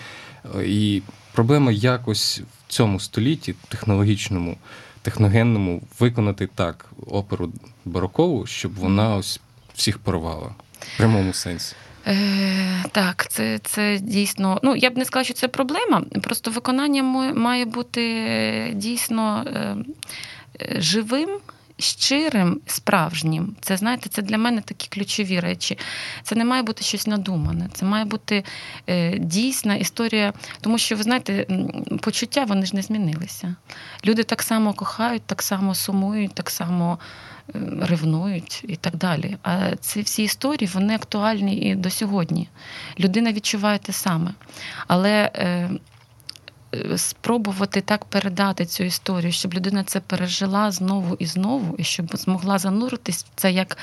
І 0.65 1.03
проблема 1.33 1.73
якось 1.73 2.41
в 2.69 2.73
цьому 2.73 3.01
столітті, 3.01 3.55
технологічному, 3.69 4.57
техногенному, 5.03 5.83
виконати 5.99 6.47
так 6.55 6.87
оперу 7.07 7.53
барокову, 7.85 8.47
щоб 8.47 8.75
вона 8.75 9.17
ось 9.17 9.41
всіх 9.75 9.99
порвала 9.99 10.55
в 10.79 10.97
прямому 10.97 11.33
сенсі. 11.33 11.77
Е, 12.07 12.85
Так, 12.93 13.27
це 13.31 13.59
це 13.59 13.99
дійсно. 13.99 14.61
Ну 14.63 14.77
я 14.77 14.91
б 14.91 14.97
не 14.97 15.05
сказала, 15.05 15.25
що 15.25 15.35
це 15.35 15.49
проблема. 15.49 16.03
Просто 16.23 16.51
виконання 16.51 17.03
має 17.33 17.65
бути 17.65 18.73
дійсно 18.75 19.45
е, 19.47 19.77
живим 20.79 21.29
щирим, 21.81 22.61
справжнім, 22.67 23.57
це 23.61 23.77
знаєте, 23.77 24.09
це 24.09 24.23
для 24.23 24.39
мене 24.39 24.61
такі 24.61 24.89
ключові 24.89 25.41
речі. 25.41 25.79
Це 26.23 26.35
не 26.35 26.45
має 26.45 26.63
бути 26.63 26.85
щось 26.85 27.07
надумане, 27.07 27.69
це 27.73 27.85
має 27.85 28.05
бути 28.05 28.45
е, 28.87 29.19
дійсна 29.19 29.75
історія, 29.75 30.33
тому 30.61 30.79
що 30.79 30.97
ви 30.97 31.03
знаєте, 31.03 31.47
почуття 32.01 32.45
вони 32.45 32.67
ж 32.67 32.77
не 32.77 32.83
змінилися. 32.83 33.55
Люди 34.05 34.23
так 34.23 34.43
само 34.43 34.73
кохають, 34.73 35.23
так 35.23 35.43
само 35.43 35.75
сумують, 35.75 36.35
так 36.35 36.51
само 36.51 36.99
е, 37.55 37.59
ревнують 37.83 38.65
і 38.69 38.77
так 38.77 38.97
далі. 38.97 39.37
А 39.43 39.77
ці 39.77 40.03
всі 40.03 40.23
історії 40.23 40.71
вони 40.75 40.95
актуальні 40.95 41.57
і 41.57 41.75
до 41.75 41.91
сьогодні. 41.91 42.49
Людина 43.01 43.33
відчуває 43.33 43.79
те 43.79 43.93
саме. 43.93 44.35
Але 44.87 45.31
е, 45.35 45.71
спробувати 46.97 47.81
так 47.81 48.05
передати 48.05 48.67
цю 48.67 48.85
історію, 48.85 49.33
щоб 49.33 49.55
людина 49.55 49.85
це 49.85 50.00
пережила 50.00 50.71
знову 50.71 51.17
і 51.19 51.27
знову, 51.27 51.75
і 51.79 51.85
щоб 51.85 52.17
змогла 52.17 52.59
зануритись 52.59 53.27
це 53.35 53.53
як 53.53 53.79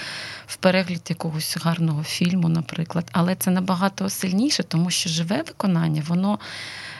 в 0.47 0.55
перегляд 0.55 1.01
якогось 1.09 1.57
гарного 1.57 2.03
фільму, 2.03 2.49
наприклад. 2.49 3.09
Але 3.11 3.35
це 3.35 3.51
набагато 3.51 4.09
сильніше, 4.09 4.63
тому 4.63 4.89
що 4.89 5.09
живе 5.09 5.37
виконання, 5.37 6.03
воно. 6.07 6.39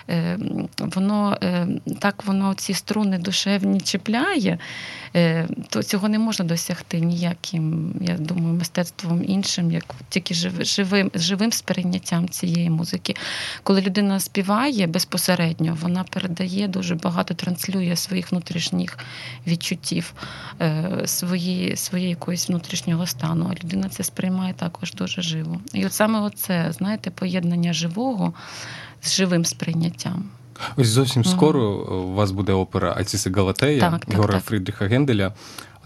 Е, 0.10 0.38
воно 0.80 1.38
е, 1.44 1.68
так 2.00 2.24
воно 2.26 2.54
ці 2.54 2.74
струни 2.74 3.18
душевні 3.18 3.82
чіпляє, 3.82 4.58
е, 5.16 5.48
то 5.70 5.84
цього 5.84 6.10
не 6.10 6.20
можна 6.20 6.46
досягти 6.46 7.00
ніяким, 7.00 7.94
я 8.02 8.18
думаю, 8.18 8.54
мистецтвом 8.54 9.24
іншим, 9.26 9.72
як 9.72 9.84
тільки 10.10 10.34
живим 10.60 11.12
живим 11.14 11.52
сприйняттям 11.52 12.30
цієї 12.30 12.70
музики. 12.70 13.16
Коли 13.64 13.82
людина 13.82 14.20
співає 14.20 14.88
безпосередньо, 14.88 15.78
вона 15.82 16.04
передає 16.04 16.68
дуже 16.68 16.96
багато, 16.96 17.34
транслює 17.34 17.96
своїх 17.96 18.32
внутрішніх 18.32 18.98
відчуттів, 19.48 20.14
свої, 21.06 21.76
своєї 21.76 22.10
якоїсь 22.10 22.50
внутрішнього 22.50 23.08
стану. 23.08 23.52
А 23.52 23.64
людина 23.64 23.90
це 23.90 24.04
сприймає 24.04 24.54
також 24.54 24.94
дуже 24.94 25.22
живо. 25.22 25.62
І 25.74 25.86
от 25.86 25.94
саме 25.94 26.20
оце, 26.20 26.72
знаєте, 26.72 27.12
поєднання 27.12 27.74
живого 27.74 28.34
з 29.08 29.16
живим 29.16 29.46
сприйняттям. 29.46 30.24
Ось 30.76 30.88
зовсім 30.88 31.22
угу. 31.26 31.32
скоро 31.32 31.62
у 31.90 32.14
вас 32.14 32.32
буде 32.32 32.54
опера 32.54 32.96
Аціси 32.98 33.32
Галатея 33.32 34.00
Гора 34.16 34.40
Фрідріха 34.40 34.86
Генделя. 34.86 35.34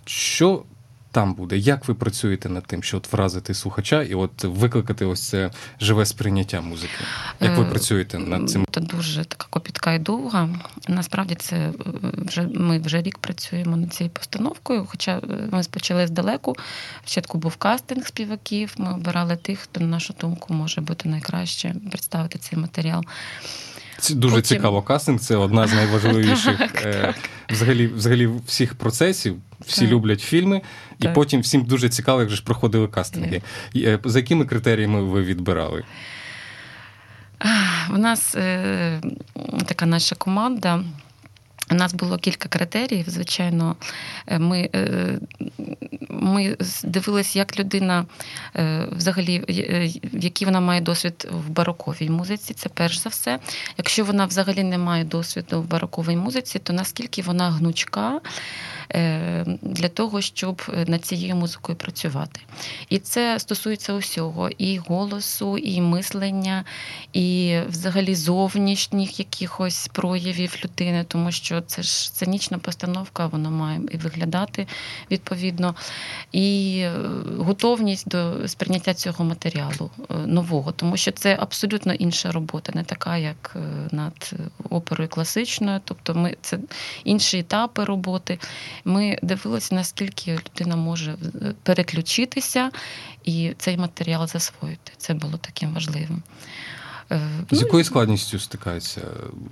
Що 0.06 0.64
там 1.12 1.34
буде? 1.34 1.58
Як 1.58 1.88
ви 1.88 1.94
працюєте 1.94 2.50
над 2.50 2.66
тим, 2.66 2.84
що 2.84 2.98
от 2.98 3.14
вразити 3.14 3.54
слухача 3.54 4.04
і 4.04 4.14
от 4.14 4.44
викликати 4.44 5.06
ось 5.06 5.30
це 5.30 5.52
живе 5.80 6.06
сприйняття 6.06 6.62
музики? 6.62 6.94
Як 7.40 7.58
ви 7.58 7.66
працюєте 7.66 8.20
над 8.20 8.50
цим? 8.50 8.66
Це 8.72 8.82
дуже 8.82 9.26
така 9.26 9.48
копітка 9.50 9.94
і 9.94 10.00
довга. 10.00 10.50
Насправді 10.88 11.36
це 11.36 11.56
е, 11.56 11.74
вже 12.02 12.42
ми 12.42 12.80
вже 12.80 13.02
рік 13.02 13.18
працюємо 13.18 13.78
над 13.78 13.94
цією 13.94 14.12
постановкою. 14.12 14.86
Хоча 14.90 15.18
е, 15.18 15.22
ми 15.52 15.64
почали 15.70 16.08
здалеку. 16.08 16.56
Спочатку 17.00 17.38
був 17.38 17.56
кастинг 17.56 18.08
співаків. 18.08 18.74
Ми 18.78 18.94
обирали 18.94 19.36
тих, 19.36 19.60
хто 19.60 19.80
на 19.80 19.88
нашу 19.88 20.14
думку 20.22 20.54
може 20.54 20.82
бути 20.82 21.10
найкраще 21.10 21.76
представити 21.90 22.40
цей 22.40 22.60
матеріал. 22.60 23.04
Дуже 24.10 24.36
Потім... 24.36 24.58
цікаво. 24.58 24.82
Кастинг 24.82 25.20
це 25.20 25.36
одна 25.36 25.68
з 25.68 25.74
найважливіших 25.74 26.58
так, 26.58 26.86
е, 26.86 27.02
так. 27.02 27.16
взагалі 27.50 27.88
взагалі 27.88 28.30
всіх 28.46 28.76
процесів. 28.76 29.36
Всі 29.66 29.82
так. 29.82 29.90
люблять 29.90 30.22
фільми, 30.22 30.62
і 31.00 31.08
потім 31.08 31.42
всім 31.42 31.64
дуже 31.64 31.90
цікаво, 31.90 32.20
як 32.20 32.30
же 32.30 32.36
ж 32.36 32.44
проходили 32.44 32.88
кастинги. 32.88 33.42
Е, 33.76 34.00
за 34.06 34.20
якими 34.20 34.46
критеріями 34.46 35.04
ви 35.04 35.24
відбирали? 35.24 35.84
У 37.90 37.98
нас 37.98 38.36
е, 38.36 39.02
така 39.66 39.86
наша 39.86 40.16
команда. 40.16 40.84
У 41.72 41.76
нас 41.76 41.94
було 41.94 42.18
кілька 42.18 42.50
критеріїв. 42.50 43.10
Звичайно, 43.10 43.76
е, 44.28 44.40
ми 44.40 44.70
е, 44.76 45.20
ми 46.10 46.58
дивилися, 46.84 47.40
як 47.40 47.60
людина 47.60 48.06
е, 48.56 48.88
взагалі, 48.92 49.44
який 50.14 50.46
вона 50.46 50.60
має 50.60 50.82
досвід 50.82 51.28
в 51.32 51.50
бароковій 51.50 52.10
музиці. 52.10 52.54
Це 52.54 52.70
перш 52.70 52.98
за 52.98 53.10
все. 53.10 53.40
Якщо 53.78 54.04
вона 54.04 54.26
взагалі 54.26 54.64
не 54.64 54.78
має 54.78 55.04
досвіду 55.04 55.62
в 55.62 55.68
бароковій 55.68 56.16
музиці, 56.16 56.60
то 56.60 56.74
наскільки 56.74 57.22
вона 57.22 57.52
гнучка, 57.52 58.20
для 59.62 59.90
того, 59.90 60.22
щоб 60.22 60.62
над 60.88 61.06
цією 61.06 61.36
музикою 61.36 61.78
працювати. 61.78 62.42
І 62.90 63.00
це 63.00 63.40
стосується 63.40 63.94
усього: 63.94 64.50
і 64.58 64.78
голосу, 64.78 65.58
і 65.58 65.82
мислення, 65.82 66.66
і 67.14 67.58
взагалі 67.70 68.16
зовнішніх 68.16 69.20
якихось 69.20 69.88
проявів 69.88 70.58
людини, 70.64 71.06
тому 71.08 71.32
що 71.32 71.62
це 71.62 71.84
ж 71.84 72.04
сценічна 72.04 72.58
постановка, 72.58 73.28
вона 73.28 73.50
має 73.50 73.82
і 73.92 73.98
виглядати 73.98 74.68
відповідно, 75.12 75.76
і 76.32 76.78
е, 76.80 76.94
готовність 77.38 78.08
до 78.10 78.48
сприйняття 78.48 78.94
цього 78.94 79.26
матеріалу 79.26 79.90
е, 80.00 80.14
нового, 80.14 80.72
тому 80.72 80.98
що 80.98 81.12
це 81.12 81.38
абсолютно 81.40 81.94
інша 81.94 82.32
робота, 82.32 82.72
не 82.76 82.84
така, 82.84 83.18
як 83.18 83.56
е, 83.56 83.60
над 83.92 84.34
оперою 84.70 85.10
класичною. 85.10 85.82
Тобто, 85.86 86.16
ми 86.16 86.38
це 86.42 86.60
інші 87.04 87.40
етапи 87.40 87.84
роботи. 87.84 88.40
Ми 88.86 89.18
дивилися, 89.22 89.76
наскільки 89.76 90.34
людина 90.34 90.76
може 90.76 91.16
переключитися 91.64 92.72
і 93.24 93.54
цей 93.58 93.78
матеріал 93.78 94.28
засвоїти. 94.28 94.92
Це 94.98 95.14
було 95.14 95.38
таким 95.38 95.74
важливим. 95.74 96.24
З 97.12 97.18
ну, 97.52 97.60
якою 97.60 97.84
складністю 97.84 98.40
стикаються 98.40 99.02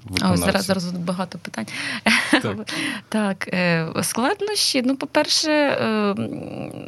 виконавці? 0.03 0.43
О, 0.43 0.45
зараз 0.45 0.65
зараз 0.65 0.91
багато 0.91 1.37
питань. 1.37 1.65
Так. 2.41 2.57
так, 3.09 3.47
е, 3.47 3.87
складнощі. 4.01 4.81
Ну, 4.85 4.95
по-перше, 4.95 5.51
е, 5.51 6.15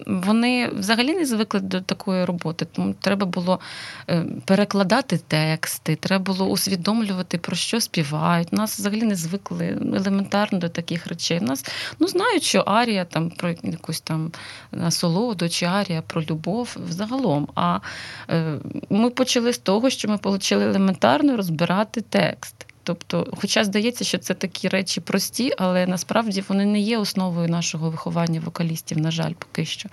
вони 0.07 0.67
взагалі 0.67 1.13
не 1.13 1.25
звикли 1.25 1.59
до 1.59 1.81
такої 1.81 2.25
роботи. 2.25 2.67
Тому 2.71 2.93
треба 2.99 3.25
було 3.25 3.59
е, 4.09 4.25
перекладати 4.45 5.17
тексти, 5.17 5.95
треба 5.95 6.23
було 6.23 6.45
усвідомлювати, 6.45 7.37
про 7.37 7.55
що 7.55 7.81
співають. 7.81 8.53
Нас 8.53 8.79
взагалі 8.79 9.03
не 9.03 9.15
звикли 9.15 9.77
елементарно 9.95 10.59
до 10.59 10.69
таких 10.69 11.07
речей. 11.07 11.39
Нас 11.41 11.65
ну 11.99 12.07
знають, 12.07 12.43
що 12.43 12.59
арія 12.59 13.05
там 13.05 13.29
про 13.29 13.49
якусь 13.63 14.01
там 14.01 14.31
насолоду 14.71 15.49
чи 15.49 15.65
арія 15.65 16.01
про 16.01 16.23
любов 16.23 16.77
взагалом. 16.87 17.47
А 17.55 17.79
ми 18.89 19.09
почали 19.09 19.53
з 19.53 19.57
того, 19.57 19.89
що 19.89 20.07
ми 20.07 20.19
отримали 20.23 20.60
елементарно 20.61 21.37
розбирати 21.37 22.01
текст. 22.01 22.70
Тобто, 22.91 23.27
хоча 23.37 23.63
здається, 23.63 24.03
що 24.03 24.17
це 24.17 24.33
такі 24.33 24.67
речі 24.67 25.01
прості, 25.01 25.53
але 25.57 25.87
насправді 25.87 26.43
вони 26.47 26.65
не 26.65 26.79
є 26.79 26.97
основою 26.97 27.47
нашого 27.49 27.89
виховання 27.89 28.39
вокалістів, 28.45 28.97
на 28.97 29.11
жаль, 29.11 29.33
поки 29.39 29.65
що. 29.65 29.89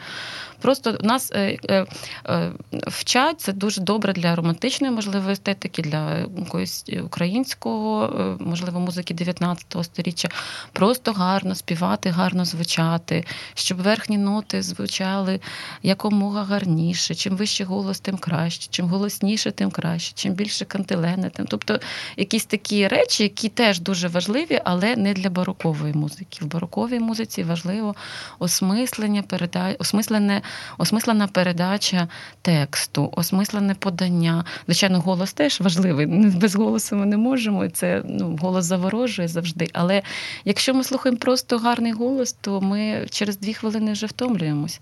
Просто 0.61 0.99
нас 1.01 1.33
е, 1.35 1.59
е, 1.69 1.87
е, 2.29 2.53
вчать 2.73 3.41
це 3.41 3.53
дуже 3.53 3.81
добре 3.81 4.13
для 4.13 4.35
романтичної, 4.35 4.93
можливо, 4.93 5.31
естетики, 5.31 5.83
для 5.83 6.19
якоїсь 6.39 6.85
українського, 7.05 8.11
можливо, 8.41 8.81
музики 8.81 9.15
19 9.15 9.77
століття. 9.83 10.29
Просто 10.73 11.13
гарно 11.13 11.55
співати, 11.55 12.11
гарно 12.11 12.45
звучати, 12.45 13.25
щоб 13.55 13.79
верхні 13.83 14.19
ноти 14.19 14.63
звучали 14.63 15.41
якомога 15.83 16.45
гарніше. 16.45 17.15
Чим 17.15 17.37
вищий 17.37 17.67
голос, 17.67 18.01
тим 18.01 18.17
краще, 18.17 18.67
чим 18.71 18.87
голосніше, 18.87 19.51
тим 19.51 19.71
краще, 19.71 20.13
чим 20.15 20.33
більше 20.33 20.65
кантилени, 20.65 21.31
тим. 21.31 21.47
Тобто 21.47 21.81
якісь 22.17 22.47
такі 22.47 22.88
речі, 22.89 23.23
які 23.23 23.49
теж 23.49 23.81
дуже 23.81 24.09
важливі, 24.09 24.61
але 24.65 24.97
не 24.97 25.15
для 25.15 25.31
барокової 25.31 25.93
музики. 25.93 26.39
В 26.41 26.47
бароковій 26.47 26.99
музиці 27.01 27.43
важливо 27.43 27.95
осмислення, 28.39 29.23
переда... 29.23 29.75
осмислене 29.79 30.43
осмислена 30.79 31.27
передача 31.27 32.09
тексту, 32.43 33.13
осмислене 33.17 33.75
подання. 33.75 34.45
Звичайно, 34.67 35.01
голос 35.01 35.33
теж 35.33 35.61
важливий. 35.61 36.07
Без 36.41 36.55
голосу 36.55 36.97
ми 36.97 37.07
не 37.07 37.17
можемо. 37.17 37.69
Це 37.69 38.03
ну, 38.05 38.39
голос 38.43 38.65
заворожує 38.65 39.29
завжди. 39.29 39.69
Але 39.73 40.03
якщо 40.45 40.75
ми 40.75 40.85
слухаємо 40.85 41.19
просто 41.19 41.59
гарний 41.59 41.93
голос, 41.93 42.33
то 42.33 42.61
ми 42.61 43.07
через 43.11 43.39
дві 43.39 43.55
хвилини 43.55 43.93
вже 43.93 44.07
втомлюємось. 44.07 44.81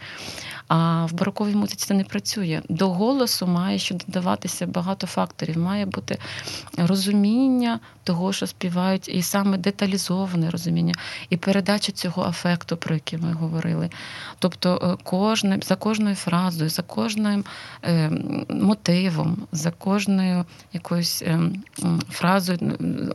А 0.69 1.07
в 1.07 1.13
бароковій 1.13 1.55
музиці 1.55 1.87
це 1.87 1.95
не 1.95 2.05
працює. 2.05 2.63
До 2.69 2.89
голосу 2.89 3.47
має 3.47 3.79
ще 3.79 3.95
додаватися 3.95 4.67
багато 4.67 5.07
факторів. 5.07 5.59
Має 5.59 5.87
бути 5.87 6.19
розуміння 6.77 7.81
того, 8.07 8.33
що 8.33 8.47
співають, 8.47 9.09
і 9.09 9.23
саме 9.23 9.59
деталізоване 9.59 10.51
розуміння, 10.51 10.95
і 11.31 11.37
передача 11.37 11.93
цього 11.93 12.23
афекту, 12.23 12.77
про 12.77 12.95
який 12.95 13.19
ми 13.19 13.33
говорили. 13.33 13.91
Тобто, 14.39 14.81
е, 14.83 15.05
кожне, 15.05 15.59
за 15.63 15.77
кожною 15.77 16.15
фразою, 16.15 16.71
за 16.71 16.83
кожним 16.83 17.45
е, 17.85 18.11
мотивом, 18.49 19.47
за 19.53 19.71
кожною 19.71 20.45
якоюсь 20.73 21.23
е, 21.23 21.41
фразою, 22.11 22.59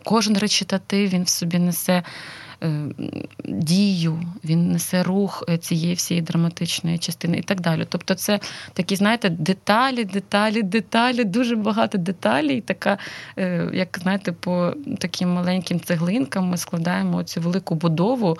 кожен 0.04 0.38
речитатив 0.38 1.10
він 1.10 1.24
в 1.24 1.30
собі 1.30 1.60
несе. 1.60 2.04
Е, 2.63 2.86
дію, 3.45 4.19
він 4.43 4.71
несе 4.71 5.04
рух 5.04 5.43
е, 5.50 5.58
цієї 5.58 5.93
всієї 5.93 6.21
драматичної 6.21 6.97
частини 6.97 7.38
і 7.38 7.41
так 7.41 7.62
далі. 7.62 7.86
Тобто, 7.89 8.15
це 8.15 8.39
такі, 8.74 8.95
знаєте, 8.95 9.30
деталі, 9.30 10.06
деталі, 10.06 10.63
деталі, 10.63 11.24
дуже 11.24 11.56
багато 11.56 11.97
деталей. 11.97 12.62
Така, 12.62 12.97
е, 13.38 13.69
як 13.74 14.00
знаєте, 14.02 14.32
по 14.32 14.74
таким 14.97 15.30
маленьким 15.30 15.80
цеглинкам 15.80 16.45
ми 16.45 16.58
складаємо 16.58 17.24
цю 17.24 17.41
велику 17.41 17.76
будову. 17.76 18.38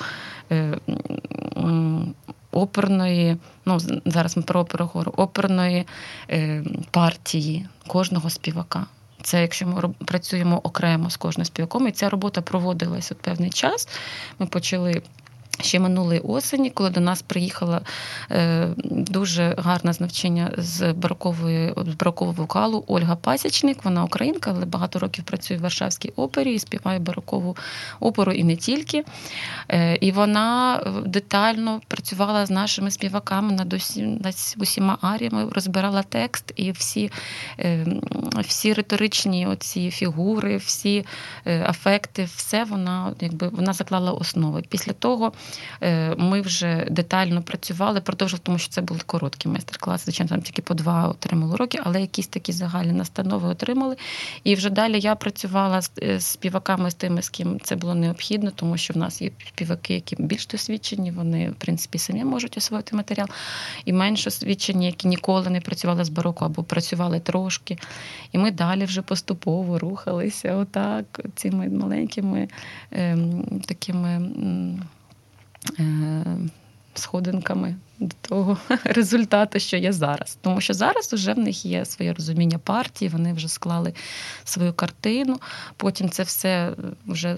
Оперної, 2.51 3.38
ну 3.65 3.79
зараз 4.05 4.38
ми 4.38 4.43
про 4.43 4.60
оперу 4.60 4.86
говоримо, 4.86 5.13
оперної 5.17 5.86
партії 6.91 7.65
кожного 7.88 8.29
співака. 8.29 8.86
Це 9.23 9.41
якщо 9.41 9.67
ми 9.67 9.89
працюємо 10.05 10.60
окремо 10.63 11.10
з 11.10 11.17
кожним 11.17 11.45
співаком, 11.45 11.88
і 11.88 11.91
ця 11.91 12.10
робота 12.10 12.41
проводилась 12.41 13.12
от 13.12 13.17
певний 13.17 13.49
час. 13.49 13.88
Ми 14.39 14.45
почали 14.45 15.01
Ще 15.59 15.79
минулої 15.79 16.19
осені, 16.19 16.69
коли 16.69 16.89
до 16.89 16.99
нас 16.99 17.21
приїхала 17.21 17.81
е, 18.31 18.67
дуже 18.83 19.55
гарна 19.57 19.93
знавчення 19.93 20.51
з 20.57 20.93
барокової 20.93 21.73
з 21.87 21.93
барокового 21.93 22.41
вокалу 22.41 22.83
Ольга 22.87 23.15
Пасічник. 23.15 23.85
Вона 23.85 24.03
українка, 24.03 24.53
але 24.55 24.65
багато 24.65 24.99
років 24.99 25.23
працює 25.23 25.57
в 25.57 25.61
Варшавській 25.61 26.13
опері 26.15 26.53
і 26.53 26.59
співає 26.59 26.99
барокову 26.99 27.57
оперу 27.99 28.31
і 28.31 28.43
не 28.43 28.55
тільки. 28.55 29.03
Е, 29.69 29.95
і 29.95 30.11
вона 30.11 30.83
детально 31.05 31.81
працювала 31.87 32.45
з 32.45 32.51
нашими 32.51 32.91
співаками 32.91 33.53
над 33.53 33.73
усіма 34.57 34.97
аріями, 35.01 35.49
розбирала 35.51 36.03
текст 36.03 36.53
і 36.55 36.71
всі 36.71 37.11
е, 37.59 37.85
всі 38.39 38.73
риторичні 38.73 39.47
оці 39.47 39.91
фігури, 39.91 40.57
всі 40.57 41.05
афекти, 41.45 42.29
все 42.35 42.63
вона 42.63 43.13
якби 43.19 43.47
вона 43.47 43.73
заклала 43.73 44.11
основи. 44.11 44.63
Після 44.69 44.93
того. 44.93 45.33
Е, 45.84 46.15
ми 46.15 46.41
вже 46.41 46.88
детально 46.91 47.41
працювали, 47.41 48.01
продовжували, 48.01 48.41
тому 48.43 48.58
що 48.58 48.69
це 48.69 48.82
були 48.82 48.99
короткі 49.06 49.49
майстер-класи. 49.49 50.04
Звичайно, 50.04 50.30
там 50.30 50.41
тільки 50.41 50.62
по 50.62 50.73
два 50.73 51.08
отримали 51.08 51.54
уроки, 51.54 51.80
але 51.84 52.01
якісь 52.01 52.27
такі 52.27 52.51
загальні 52.51 52.91
настанови 52.91 53.49
отримали. 53.49 53.95
І 54.43 54.56
вже 54.56 54.69
далі 54.69 54.99
я 54.99 55.15
працювала 55.15 55.82
з 55.82 55.91
е, 56.01 56.19
співаками 56.19 56.91
з 56.91 56.93
тими, 56.93 57.21
з 57.21 57.30
ким 57.30 57.60
це 57.63 57.75
було 57.75 57.95
необхідно, 57.95 58.51
тому 58.51 58.77
що 58.77 58.93
в 58.93 58.97
нас 58.97 59.21
є 59.21 59.32
співаки, 59.47 59.93
які 59.93 60.15
більш 60.19 60.47
досвідчені, 60.47 61.12
вони, 61.12 61.49
в 61.49 61.56
принципі, 61.56 61.97
самі 61.97 62.23
можуть 62.23 62.58
освоїти 62.58 62.95
матеріал, 62.95 63.27
і 63.86 63.93
менш 63.93 64.27
освічені, 64.27 64.86
які 64.86 65.08
ніколи 65.08 65.49
не 65.49 65.62
працювали 65.62 66.04
з 66.04 66.10
бароко 66.10 66.45
або 66.45 66.63
працювали 66.63 67.19
трошки. 67.19 67.77
І 68.32 68.38
ми 68.38 68.51
далі 68.51 68.86
вже 68.86 69.01
поступово 69.01 69.80
рухалися, 69.80 70.56
отак, 70.56 71.21
цими 71.36 71.69
маленькими 71.69 72.47
ем, 72.91 73.62
такими. 73.67 74.10
Е, 74.10 75.00
сходинками 76.95 77.80
до 78.01 78.15
того 78.21 78.57
результату, 78.83 79.59
що 79.59 79.77
є 79.77 79.91
зараз. 79.93 80.37
Тому 80.41 80.61
що 80.61 80.73
зараз 80.73 81.13
вже 81.13 81.33
в 81.33 81.39
них 81.39 81.65
є 81.65 81.85
своє 81.85 82.13
розуміння 82.13 82.57
партії, 82.57 83.09
вони 83.09 83.33
вже 83.33 83.47
склали 83.47 83.93
свою 84.43 84.73
картину. 84.73 85.39
Потім 85.77 86.09
це 86.09 86.23
все 86.23 86.73
вже 87.07 87.35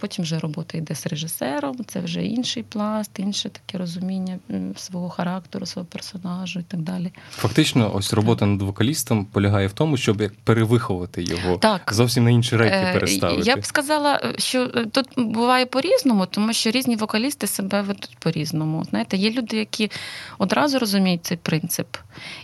потім 0.00 0.24
вже 0.24 0.38
робота 0.38 0.78
йде 0.78 0.94
з 0.94 1.06
режисером, 1.06 1.76
це 1.86 2.00
вже 2.00 2.24
інший 2.24 2.62
пласт, 2.62 3.10
інше 3.18 3.48
таке 3.48 3.78
розуміння 3.78 4.38
свого 4.76 5.08
характеру, 5.08 5.66
свого 5.66 5.86
персонажу 5.86 6.60
і 6.60 6.62
так 6.62 6.80
далі. 6.80 7.12
Фактично, 7.30 7.94
ось 7.94 8.12
робота 8.12 8.46
над 8.46 8.62
вокалістом 8.62 9.24
полягає 9.24 9.66
в 9.66 9.72
тому, 9.72 9.96
щоб 9.96 10.20
як 10.20 10.34
перевиховати 10.34 11.22
його 11.22 11.56
так. 11.56 11.92
зовсім 11.92 12.24
на 12.24 12.30
інші 12.30 12.56
речі 12.56 12.74
е, 12.74 12.92
переставити. 12.92 13.50
Я 13.50 13.56
б 13.56 13.64
сказала, 13.64 14.32
що 14.38 14.70
е, 14.74 14.86
тут 14.86 15.06
буває 15.16 15.66
по-різному, 15.66 16.26
тому 16.26 16.52
що 16.52 16.70
різні 16.70 16.96
вокалісти 16.96 17.46
себе 17.46 17.82
ведуть 17.82 18.16
по-різному. 18.18 18.84
Знаєте, 18.84 19.16
є 19.16 19.30
люди, 19.30 19.56
які 19.56 19.85
які 19.86 20.00
одразу 20.38 20.78
розуміють 20.78 21.26
цей 21.26 21.36
принцип, 21.36 21.86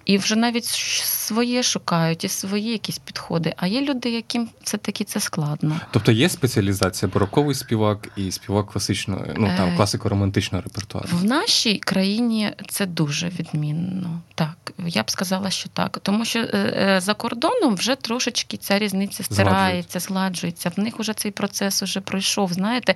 і 0.05 0.19
вже 0.19 0.37
навіть 0.37 0.65
своє 0.65 1.63
шукають, 1.63 2.25
і 2.25 2.29
свої 2.29 2.73
якісь 2.73 2.99
підходи. 2.99 3.55
А 3.57 3.67
є 3.67 3.81
люди, 3.81 4.11
яким 4.11 4.49
все 4.63 4.79
таки 4.79 5.05
це 5.05 5.21
складно. 5.21 5.81
Тобто 5.91 6.13
є 6.13 6.29
спеціалізація 6.29 7.11
бароковий 7.15 7.55
співак 7.55 8.09
і 8.17 8.33
співак 8.33 8.67
класичного, 8.67 9.25
ну 9.37 9.53
там 9.57 9.69
е, 9.69 9.77
класико-романтичного 9.77 10.63
репертуару? 10.63 11.09
В 11.13 11.25
нашій 11.25 11.79
країні 11.79 12.51
це 12.69 12.87
дуже 12.87 13.29
відмінно. 13.29 14.21
Так, 14.35 14.73
я 14.87 15.03
б 15.03 15.11
сказала, 15.11 15.51
що 15.51 15.69
так. 15.69 15.99
Тому 16.03 16.25
що 16.25 16.39
е, 16.39 16.99
за 17.03 17.15
кордоном 17.15 17.75
вже 17.75 17.95
трошечки 17.95 18.57
ця 18.57 18.79
різниця 18.79 19.23
стирається, 19.23 20.01
згладжується. 20.01 20.73
В 20.77 20.81
них 20.81 20.99
вже 20.99 21.13
цей 21.13 21.31
процес 21.31 21.83
вже 21.83 22.01
пройшов. 22.01 22.53
Знаєте, 22.53 22.95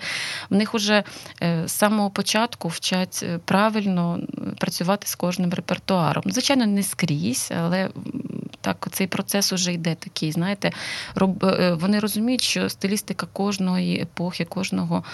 в 0.51 0.55
них 0.55 0.75
вже 0.75 1.05
з 1.65 1.73
самого 1.73 2.11
початку 2.11 2.69
вчать 2.69 3.25
правильно 3.45 4.19
працювати 4.59 5.07
з 5.07 5.15
кожним 5.15 5.51
репертуаром. 5.51 6.23
Звичайно, 6.27 6.67
не 6.67 6.83
скрізь, 6.83 7.53
але 7.61 7.91
так 8.67 8.89
цей 8.91 9.07
процес 9.07 9.53
уже 9.53 9.73
йде 9.73 9.95
такий. 9.95 10.33
Знаєте, 10.33 10.73
е, 11.43 11.73
вони 11.73 11.99
розуміють, 11.99 12.43
що 12.43 12.69
стилістика 12.69 13.27
кожної 13.33 14.01
епохи, 14.01 14.45
кожного 14.45 15.05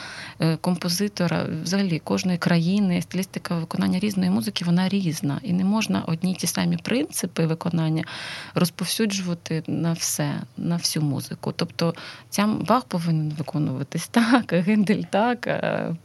е, 0.40 0.56
композитора, 0.56 1.46
взагалі 1.62 1.98
кожної 1.98 2.38
країни, 2.38 3.02
стилістика 3.02 3.54
виконання 3.54 3.98
різної 3.98 4.30
музики, 4.30 4.64
вона 4.64 4.88
різна. 4.88 5.40
І 5.42 5.52
не 5.52 5.64
можна 5.64 6.02
одні 6.06 6.34
ті 6.34 6.46
самі 6.46 6.76
принципи 6.76 7.46
виконання 7.46 8.04
розповсюджувати 8.54 9.62
на 9.66 9.92
все, 9.92 10.32
на 10.56 10.76
всю 10.76 11.04
музику. 11.04 11.52
Тобто 11.56 11.94
ця 12.30 12.46
Бах 12.46 12.84
повинен 12.84 13.32
виконуватись 13.38 14.08
так, 14.10 14.52
Гендель 14.52 15.02
так, 15.10 15.48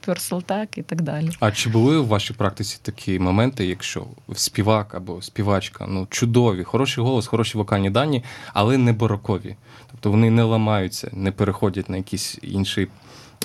Персел 0.06 0.44
так 0.44 0.78
і 0.78 0.82
так 0.82 1.02
далі. 1.02 1.30
А 1.40 1.52
чи 1.52 1.70
були 1.70 1.98
у 1.98 2.06
вашій 2.06 2.34
практиці 2.34 2.80
такі 2.82 3.07
моменти, 3.20 3.66
якщо 3.66 4.06
співак 4.34 4.96
або 4.96 5.22
співачка, 5.22 5.86
ну 5.88 6.08
чудові, 6.10 6.64
хороший 6.64 7.04
голос, 7.04 7.28
хороші 7.28 7.58
вокальні 7.58 7.90
дані, 7.90 8.24
але 8.54 8.78
не 8.78 8.94
барокові. 8.94 9.56
Тобто 9.92 10.12
вони 10.12 10.30
не 10.30 10.44
ламаються, 10.44 11.10
не 11.14 11.32
переходять 11.32 11.90
на 11.90 11.98
якийсь 11.98 12.40
інший 12.42 12.88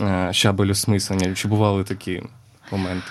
е, 0.00 0.28
щабель 0.32 0.70
осмислення. 0.70 1.34
Чи 1.34 1.48
бували 1.48 1.84
такі 1.84 2.22
моменти? 2.72 3.06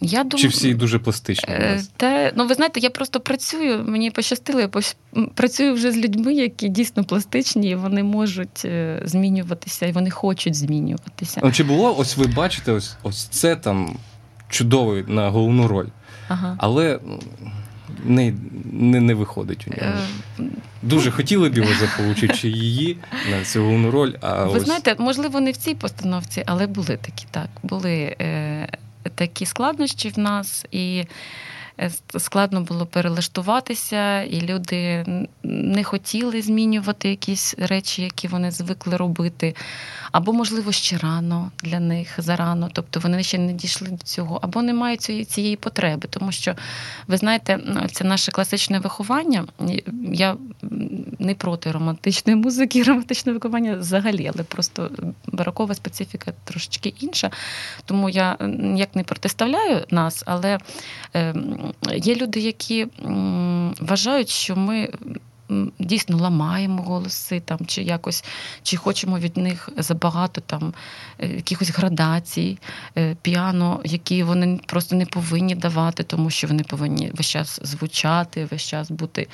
Я 0.00 0.24
думаю, 0.24 0.42
Чи 0.42 0.48
всі 0.48 0.74
дуже 0.74 0.98
пластичні? 0.98 1.54
Е, 1.54 1.82
та, 1.96 2.32
ну, 2.36 2.46
ви 2.46 2.54
знаєте, 2.54 2.80
я 2.80 2.90
просто 2.90 3.20
працюю, 3.20 3.84
мені 3.84 4.10
пощастило, 4.10 4.60
я 4.60 4.68
працюю 5.34 5.74
вже 5.74 5.92
з 5.92 5.96
людьми, 5.96 6.34
які 6.34 6.68
дійсно 6.68 7.04
пластичні, 7.04 7.70
і 7.70 7.74
вони 7.74 8.02
можуть 8.02 8.64
е, 8.64 9.02
змінюватися, 9.04 9.86
і 9.86 9.92
вони 9.92 10.10
хочуть 10.10 10.54
змінюватися. 10.54 11.40
Ну, 11.44 11.52
Чи 11.52 11.64
було, 11.64 11.98
ось 11.98 12.16
ви 12.16 12.26
бачите, 12.26 12.72
ось 12.72 12.96
ось 13.02 13.24
це 13.24 13.56
там 13.56 13.96
чудовий 14.48 15.04
на 15.06 15.30
головну 15.30 15.68
роль, 15.68 15.88
ага. 16.28 16.56
але 16.58 17.00
не 18.04 18.34
не, 18.72 19.00
не 19.00 19.14
виходить 19.14 19.66
у 19.68 19.70
нього. 19.70 19.98
Е, 20.40 20.44
Дуже 20.82 21.10
хотіли 21.10 21.48
б 21.48 21.56
його 21.56 21.70
заполучити 21.80 22.34
чи 22.34 22.48
її 22.48 22.96
на 23.30 23.44
цю 23.44 23.62
головну 23.62 23.90
роль. 23.90 24.12
А 24.20 24.44
Ви 24.44 24.58
ось... 24.58 24.64
знаєте, 24.64 24.96
можливо, 24.98 25.40
не 25.40 25.50
в 25.50 25.56
цій 25.56 25.74
постановці, 25.74 26.42
але 26.46 26.66
були 26.66 26.96
такі 26.96 27.26
так. 27.30 27.48
Були 27.62 28.16
е, 28.20 28.68
такі 29.14 29.46
складнощі 29.46 30.08
в 30.08 30.18
нас 30.18 30.66
і. 30.70 31.04
Е, 31.80 31.90
складно 32.18 32.60
було 32.60 32.86
перелаштуватися, 32.86 34.22
і 34.22 34.40
люди 34.40 35.04
не 35.52 35.84
хотіли 35.84 36.42
змінювати 36.42 37.08
якісь 37.08 37.54
речі, 37.58 38.02
які 38.02 38.28
вони 38.28 38.50
звикли 38.50 38.96
робити. 38.96 39.54
Або, 40.12 40.32
можливо, 40.32 40.72
ще 40.72 40.98
рано 40.98 41.50
для 41.62 41.80
них 41.80 42.08
зарано, 42.18 42.70
тобто 42.72 43.00
вони 43.00 43.22
ще 43.22 43.38
не 43.38 43.52
дійшли 43.52 43.88
до 43.88 44.04
цього, 44.04 44.38
або 44.42 44.62
не 44.62 44.74
мають 44.74 45.28
цієї 45.28 45.56
потреби. 45.56 46.08
Тому 46.10 46.32
що, 46.32 46.54
ви 47.06 47.16
знаєте, 47.16 47.60
це 47.92 48.04
наше 48.04 48.32
класичне 48.32 48.78
виховання. 48.78 49.44
Я 50.12 50.36
не 51.18 51.34
проти 51.34 51.72
романтичної 51.72 52.36
музики, 52.36 52.82
романтичного 52.86 53.34
виховання 53.38 53.76
взагалі, 53.76 54.30
але 54.34 54.44
просто 54.44 54.90
барокова 55.26 55.74
специфіка 55.74 56.32
трошечки 56.44 56.94
інша. 57.00 57.30
Тому 57.84 58.08
я 58.08 58.36
ніяк 58.40 58.96
не 58.96 59.02
протиставляю 59.02 59.84
нас, 59.90 60.22
але 60.26 60.58
ем, 61.14 61.72
Є 61.96 62.14
люди, 62.14 62.40
які 62.40 62.86
вважають, 63.80 64.28
що 64.28 64.56
ми 64.56 64.88
дійсно 65.78 66.16
ламаємо 66.16 66.82
голоси, 66.82 67.40
там, 67.40 67.58
чи 67.66 67.82
якось, 67.82 68.24
чи 68.62 68.76
хочемо 68.76 69.18
від 69.18 69.36
них 69.36 69.68
забагато 69.76 70.40
там 70.40 70.74
е, 71.18 71.28
якихось 71.28 71.70
градацій, 71.70 72.58
е, 72.98 73.16
піано, 73.22 73.80
які 73.84 74.22
вони 74.22 74.60
просто 74.66 74.96
не 74.96 75.06
повинні 75.06 75.54
давати, 75.54 76.02
тому 76.02 76.30
що 76.30 76.46
вони 76.46 76.62
повинні 76.62 77.10
весь 77.14 77.26
час 77.26 77.60
звучати, 77.62 78.44
весь 78.50 78.62
час 78.62 78.90
бути. 78.90 79.28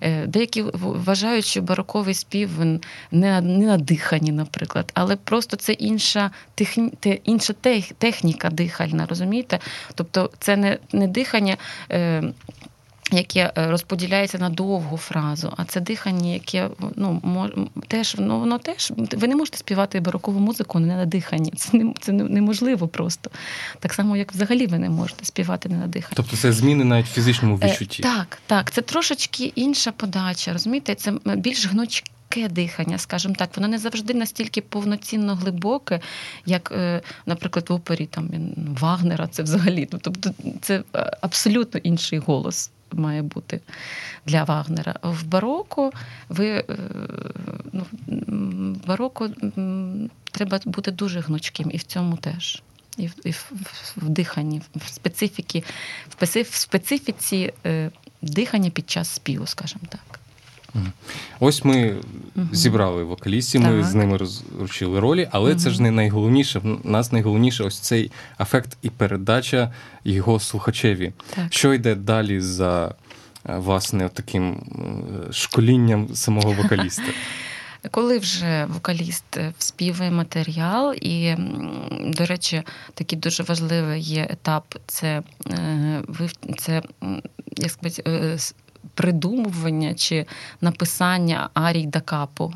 Е, 0.00 0.26
деякі 0.26 0.62
вважають, 0.72 1.44
що 1.44 1.62
бароковий 1.62 2.14
спів 2.14 2.50
він 2.60 2.80
не 3.10 3.40
не 3.40 3.66
надихані, 3.66 4.32
наприклад, 4.32 4.92
але 4.94 5.16
просто 5.16 5.56
це 5.56 5.72
інша 5.72 6.30
техні, 6.54 6.92
інша 7.24 7.52
техніка 7.98 8.50
дихальна, 8.50 9.06
розумієте? 9.06 9.58
Тобто 9.94 10.30
це 10.38 10.56
не, 10.56 10.78
не 10.92 11.08
дихання 11.08 11.56
яке 13.12 13.52
е, 13.58 13.70
розподіляється 13.70 14.38
на 14.38 14.50
довгу 14.50 14.96
фразу, 14.96 15.52
а 15.56 15.64
це 15.64 15.80
дихання, 15.80 16.32
яке 16.32 16.68
ну 16.96 17.50
теж 17.88 18.16
ну 18.18 18.40
воно 18.40 18.58
теж 18.58 18.92
ви 18.96 19.28
не 19.28 19.36
можете 19.36 19.58
співати 19.58 20.00
барокову 20.00 20.40
музику 20.40 20.78
не 20.78 20.96
на 20.96 21.06
диханні. 21.06 21.50
Це 21.50 21.76
не 21.76 21.94
це 22.00 22.12
неможливо 22.12 22.88
просто. 22.88 23.30
Так 23.78 23.94
само, 23.94 24.16
як 24.16 24.32
взагалі 24.32 24.66
ви 24.66 24.78
не 24.78 24.90
можете 24.90 25.24
співати 25.24 25.68
не 25.68 25.76
на 25.76 25.86
диханні. 25.86 26.14
Тобто 26.16 26.36
це 26.36 26.52
зміни 26.52 26.84
навіть 26.84 27.06
в 27.06 27.12
фізичному 27.12 27.58
е, 27.62 27.66
відчутті. 27.66 28.02
Е, 28.02 28.04
так, 28.04 28.38
так, 28.46 28.70
це 28.70 28.82
трошечки 28.82 29.52
інша 29.54 29.92
подача. 29.92 30.52
Розумієте, 30.52 30.94
це 30.94 31.12
більш 31.24 31.66
гнучке. 31.66 32.10
Дихання, 32.50 32.98
скажімо 32.98 33.34
так, 33.38 33.56
воно 33.56 33.68
не 33.68 33.78
завжди 33.78 34.14
настільки 34.14 34.60
повноцінно 34.60 35.34
глибоке, 35.34 36.00
як, 36.46 36.74
наприклад, 37.26 37.66
в 37.70 37.72
опері 37.72 38.06
там 38.06 38.30
Вагнера, 38.80 39.26
це 39.26 39.42
взагалі. 39.42 39.88
Тобто 40.00 40.30
це 40.60 40.82
абсолютно 41.20 41.80
інший 41.80 42.18
голос 42.18 42.70
має 42.92 43.22
бути 43.22 43.60
для 44.26 44.44
Вагнера. 44.44 44.94
В 45.02 45.24
бароко 45.24 45.92
ви 46.28 46.48
е, 46.48 46.64
ну, 47.72 47.86
в 48.06 48.86
бароко 48.86 49.30
треба 50.30 50.60
бути 50.64 50.90
дуже 50.90 51.20
гнучким 51.20 51.70
і 51.72 51.76
в 51.76 51.82
цьому 51.82 52.16
теж. 52.16 52.62
І 52.96 53.06
в, 53.06 53.14
і 53.24 53.30
в, 53.30 53.52
в 53.96 54.08
диханні, 54.08 54.62
в 54.74 54.88
специфіці, 54.88 55.64
в 56.18 56.54
специфіці 56.54 57.52
е, 57.66 57.90
дихання 58.22 58.70
під 58.70 58.90
час 58.90 59.08
співу, 59.08 59.46
скажімо 59.46 59.82
так. 59.88 60.20
Ось 61.40 61.64
ми 61.64 61.96
угу. 62.36 62.46
зібрали 62.52 63.04
вокалістів, 63.04 63.60
ми 63.60 63.84
з 63.84 63.94
ними 63.94 64.16
розручили 64.16 65.00
ролі, 65.00 65.28
але 65.30 65.50
угу. 65.50 65.60
це 65.60 65.70
ж 65.70 65.82
не 65.82 65.90
найголовніше. 65.90 66.58
В 66.58 66.90
нас 66.90 67.12
найголовніше 67.12 67.64
ось 67.64 67.78
цей 67.78 68.10
ефект 68.40 68.76
і 68.82 68.90
передача 68.90 69.72
його 70.04 70.40
слухачеві. 70.40 71.12
Так. 71.34 71.46
Що 71.50 71.74
йде 71.74 71.94
далі 71.94 72.40
за 72.40 72.94
е, 73.48 73.56
власне 73.56 74.08
таким 74.08 74.50
е, 75.28 75.32
школінням 75.32 76.14
самого 76.14 76.52
вокаліста? 76.52 77.02
Коли 77.90 78.18
вже 78.18 78.66
вокаліст 78.68 79.36
е, 79.36 79.52
вспівує 79.58 80.10
матеріал, 80.10 80.94
і, 80.94 81.34
до 81.90 82.24
речі, 82.24 82.62
такий 82.94 83.18
дуже 83.18 83.42
важливий 83.42 84.00
є 84.00 84.26
етап 84.30 84.74
це 84.86 85.22
це 86.58 86.82
як 87.56 87.70
сказати, 87.70 88.38
придумування 89.00 89.94
чи 89.94 90.26
написання 90.60 91.50
арій 91.54 91.86
дакапу. 91.86 92.52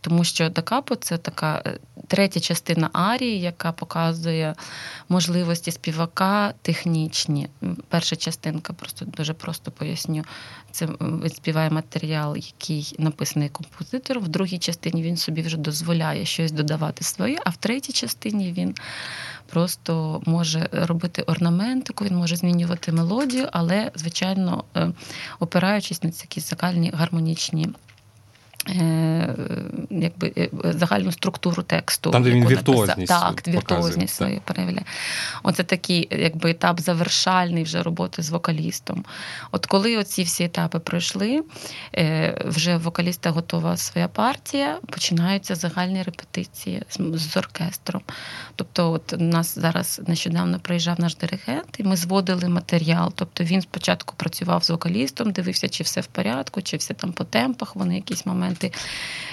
Тому 0.00 0.24
що 0.24 0.48
дакапо 0.48 0.94
це 0.94 1.18
така 1.18 1.62
е, 1.66 1.78
третя 2.06 2.40
частина 2.40 2.90
арії, 2.92 3.40
яка 3.40 3.72
показує 3.72 4.54
можливості 5.08 5.70
співака 5.70 6.54
технічні. 6.62 7.48
Перша 7.88 8.16
частинка, 8.16 8.72
просто 8.72 9.04
дуже 9.04 9.32
просто 9.32 9.70
поясню. 9.70 10.24
Це 10.70 10.88
співає 11.28 11.70
матеріал, 11.70 12.36
який 12.36 12.94
написаний 12.98 13.48
композитором. 13.48 14.24
В 14.24 14.28
другій 14.28 14.58
частині 14.58 15.02
він 15.02 15.16
собі 15.16 15.42
вже 15.42 15.56
дозволяє 15.56 16.24
щось 16.24 16.52
додавати 16.52 17.04
своє, 17.04 17.38
а 17.44 17.50
в 17.50 17.56
третій 17.56 17.92
частині 17.92 18.52
він 18.52 18.74
просто 19.50 20.22
може 20.26 20.68
робити 20.72 21.22
орнаментику, 21.22 22.04
він 22.04 22.16
може 22.16 22.36
змінювати 22.36 22.92
мелодію, 22.92 23.48
але, 23.52 23.90
звичайно, 23.94 24.64
е, 24.76 24.92
опираючись 25.40 26.02
на 26.02 26.10
ці 26.10 26.40
закальні 26.40 26.90
гармонічні 26.94 27.68
якби 29.90 30.32
е, 30.38 30.48
загальну 30.64 31.12
структуру 31.12 31.62
тексту. 31.62 32.10
Там, 32.10 32.22
де 32.22 32.30
він 32.30 32.46
віртуозність 32.46 33.08
Так, 33.08 33.48
віртуозність 33.48 34.14
свої 34.14 34.40
проявляє. 34.44 34.84
Оце 35.42 35.62
такий 35.62 36.08
якби 36.10 36.50
етап 36.50 36.80
завершальний 36.80 37.62
вже 37.62 37.82
роботи 37.82 38.22
з 38.22 38.30
вокалістом. 38.30 39.04
От 39.52 39.66
коли 39.66 39.96
оці 39.96 40.22
всі 40.22 40.44
етапи 40.44 40.78
пройшли, 40.78 41.42
е, 41.94 42.42
вже 42.44 42.76
в 42.76 42.82
вокаліста 42.82 43.30
готова 43.30 43.76
своя 43.76 44.08
партія, 44.08 44.78
починаються 44.86 45.54
загальні 45.54 46.02
репетиції 46.02 46.82
з 47.14 47.36
оркестром. 47.36 48.02
Тобто, 48.56 48.92
от 48.92 49.12
у 49.12 49.16
нас 49.16 49.58
зараз 49.58 50.00
нещодавно 50.06 50.58
приїжджав 50.60 51.00
наш 51.00 51.16
диригент, 51.16 51.76
і 51.78 51.82
ми 51.82 51.96
зводили 51.96 52.48
матеріал. 52.48 53.12
Тобто 53.14 53.44
він 53.44 53.62
спочатку 53.62 54.14
працював 54.16 54.64
з 54.64 54.70
вокалістом, 54.70 55.30
дивився, 55.30 55.68
чи 55.68 55.84
все 55.84 56.00
в 56.00 56.06
порядку, 56.06 56.62
чи 56.62 56.76
все 56.76 56.94
там 56.94 57.12
по 57.12 57.24
темпах, 57.24 57.76
вони 57.76 57.94
якісь 57.94 58.26
моменти 58.26 58.57
моменти 58.58 58.72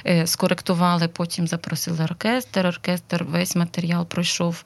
е, 0.06 0.28
скоректували, 0.28 1.08
потім 1.08 1.48
запросили 1.48 2.04
оркестр. 2.04 2.68
Оркестр 2.68 3.24
весь 3.24 3.56
матеріал 3.56 4.06
пройшов 4.06 4.64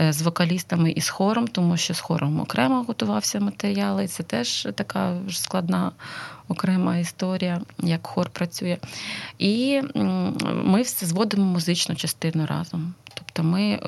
е, 0.00 0.12
з 0.12 0.22
вокалістами 0.22 0.90
і 0.90 1.00
з 1.00 1.08
хором, 1.08 1.48
тому 1.48 1.76
що 1.76 1.94
з 1.94 2.00
хором 2.00 2.40
окремо 2.40 2.82
готувався 2.82 3.40
матеріал, 3.40 4.00
і 4.00 4.06
це 4.06 4.22
теж 4.22 4.68
така 4.74 5.16
складна 5.30 5.92
окрема 6.48 6.96
історія, 6.96 7.60
як 7.78 8.06
хор 8.06 8.30
працює. 8.30 8.78
І 9.38 9.82
ми 10.64 10.82
все 10.82 11.06
зводимо 11.06 11.44
музичну 11.44 11.94
частину 11.96 12.46
разом. 12.46 12.94
Тобто 13.14 13.42
ми 13.42 13.62
е, 13.62 13.80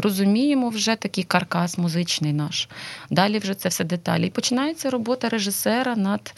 розуміємо 0.00 0.68
вже 0.68 0.96
такий 0.96 1.24
каркас 1.24 1.78
музичний 1.78 2.32
наш. 2.32 2.68
Далі 3.10 3.38
вже 3.38 3.54
це 3.54 3.68
все 3.68 3.84
деталі. 3.84 4.26
І 4.26 4.30
починається 4.30 4.90
робота 4.90 5.28
режисера 5.28 5.96
над. 5.96 6.34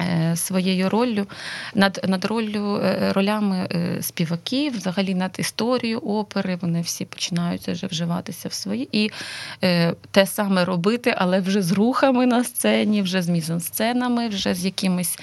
Е, 0.00 0.36
своєю 0.36 0.88
роллю 0.88 1.26
над 1.74 2.00
над 2.08 2.24
роллю 2.24 2.76
е, 2.76 3.12
ролями 3.12 3.68
е, 3.72 4.02
співаків, 4.02 4.76
взагалі 4.76 5.14
над 5.14 5.36
історією 5.38 5.98
опери. 5.98 6.58
Вони 6.62 6.80
всі 6.80 7.04
починають 7.04 7.68
вже 7.68 7.86
вживатися 7.86 8.48
в 8.48 8.52
свої 8.52 8.88
і 8.92 9.10
те 10.10 10.26
саме 10.26 10.64
робити, 10.64 11.14
але 11.16 11.40
вже 11.40 11.62
з 11.62 11.72
рухами 11.72 12.26
на 12.26 12.44
сцені, 12.44 13.02
вже 13.02 13.22
з 13.22 13.28
мізансценами, 13.28 14.28
вже 14.28 14.54
з 14.54 14.64
якимись 14.64 15.18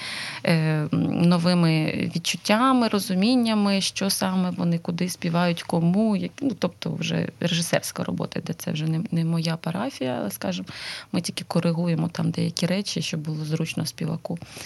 новими 0.92 1.92
відчуттями, 2.16 2.88
розуміннями, 2.88 3.80
що 3.80 4.10
саме 4.10 4.50
вони 4.50 4.78
куди 4.78 5.08
співають, 5.08 5.62
кому. 5.62 6.16
Ну, 6.40 6.50
Тобто, 6.58 6.92
вже 6.92 7.28
режисерська 7.40 8.04
робота, 8.04 8.40
де 8.46 8.52
це 8.52 8.72
вже 8.72 8.84
не, 8.84 9.00
не 9.10 9.24
моя 9.24 9.56
парафія, 9.56 10.16
але 10.20 10.30
скажімо, 10.30 10.68
ми 11.12 11.20
тільки 11.20 11.44
коригуємо 11.48 12.08
там 12.08 12.30
деякі 12.30 12.66
речі, 12.66 13.02
щоб 13.02 13.20
було 13.20 13.44
зручно 13.44 13.86
співаку. 13.86 14.38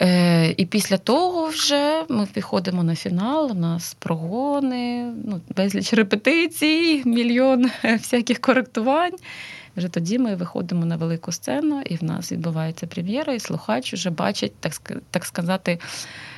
Е, 0.00 0.54
І 0.56 0.66
після 0.66 0.98
того 0.98 1.48
вже 1.48 2.04
ми 2.08 2.28
виходимо 2.34 2.82
на 2.82 2.94
фінал, 2.94 3.50
у 3.50 3.54
нас 3.54 3.94
прогони, 3.98 5.12
ну, 5.24 5.40
безліч 5.56 5.92
репетицій, 5.92 7.02
мільйон 7.04 7.70
всяких 7.84 8.40
коректувань. 8.40 9.16
Вже 9.76 9.88
тоді 9.88 10.18
ми 10.18 10.34
виходимо 10.34 10.86
на 10.86 10.96
велику 10.96 11.32
сцену, 11.32 11.82
і 11.86 11.96
в 11.96 12.04
нас 12.04 12.32
відбувається 12.32 12.86
прем'єра, 12.86 13.32
і 13.32 13.40
слухач 13.40 13.92
вже 13.92 14.10
бачить, 14.10 14.52
так 14.60 14.72
так 15.10 15.24
сказати, 15.24 15.78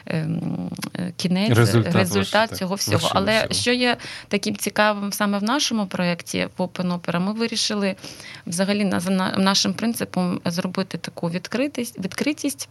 ем, 0.07 0.71
кінець 1.17 1.51
результат, 1.51 1.95
результат 1.95 2.51
ваш, 2.51 2.59
цього 2.59 2.75
всього. 2.75 3.03
Ваш, 3.03 3.13
Але 3.15 3.39
всього. 3.39 3.53
що 3.53 3.73
є 3.73 3.97
таким 4.29 4.57
цікавим 4.57 5.13
саме 5.13 5.39
в 5.39 5.43
нашому 5.43 5.87
проєкті 5.87 6.49
Open 6.59 7.01
Opera, 7.01 7.21
ми 7.21 7.33
вирішили 7.33 7.97
взагалі 8.47 8.93
за 8.97 9.11
нашим 9.39 9.75
принципом 9.75 10.41
зробити 10.45 10.99
таку 10.99 11.31
відкритість 11.31 11.99
відкритість. 11.99 12.69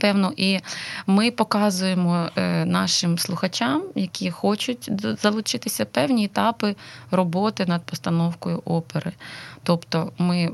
Певно, 0.00 0.32
і 0.36 0.60
ми 1.06 1.30
показуємо 1.30 2.28
е, 2.36 2.64
нашим 2.64 3.18
слухачам, 3.18 3.82
які 3.94 4.30
хочуть 4.30 4.90
залучитися 5.22 5.84
певні 5.84 6.24
етапи 6.24 6.76
роботи 7.10 7.66
над 7.66 7.82
постановкою 7.82 8.62
опери. 8.64 9.12
Тобто 9.62 10.12
ми 10.18 10.50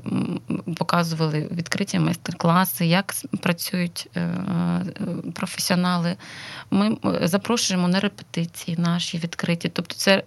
показували 0.77 1.49
відкриті 1.53 1.99
майстер-класи, 1.99 2.87
як 2.87 3.15
працюють 3.41 4.09
е, 4.15 4.21
е, 4.21 4.85
професіонали. 5.35 6.17
Ми 6.71 6.97
запрошуємо 7.23 7.89
на 7.89 8.01
репетиції 8.01 8.77
наші 8.77 9.19
відкриті. 9.19 9.71
Тобто, 9.73 9.95
це 9.95 10.23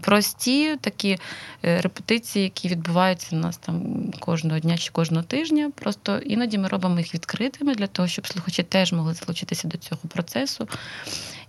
прості 0.00 0.76
такі 0.80 1.18
е, 1.64 1.80
репетиції, 1.80 2.42
які 2.42 2.68
відбуваються 2.68 3.36
у 3.36 3.38
нас 3.38 3.56
там 3.56 4.04
кожного 4.20 4.60
дня 4.60 4.78
чи 4.78 4.90
кожного 4.90 5.22
тижня. 5.22 5.70
Просто 5.74 6.18
іноді 6.18 6.58
ми 6.58 6.68
робимо 6.68 6.98
їх 6.98 7.14
відкритими 7.14 7.74
для 7.74 7.86
того, 7.86 8.08
щоб 8.08 8.26
слухачі 8.26 8.62
теж 8.62 8.92
могли 8.92 9.14
залучитися 9.14 9.68
до 9.68 9.78
цього 9.78 10.00
процесу. 10.08 10.68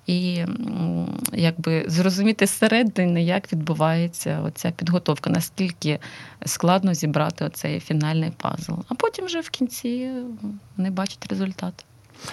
І 0.10 0.46
якби 1.34 1.86
зрозуміти 1.88 2.46
зсередини, 2.46 3.24
як 3.24 3.54
відбувається 3.54 4.42
оця 4.46 4.72
підготовка, 4.72 5.30
наскільки 5.30 6.00
складно 6.46 6.94
зібрати 6.94 7.46
оцей 7.46 7.80
фінальний 7.80 8.32
пазл. 8.38 8.74
А 8.88 8.96
потім 8.96 9.26
вже 9.26 9.40
в 9.40 9.50
кінці 9.50 10.12
вони 10.78 10.90
бачать 10.90 11.26
результат. 11.30 11.86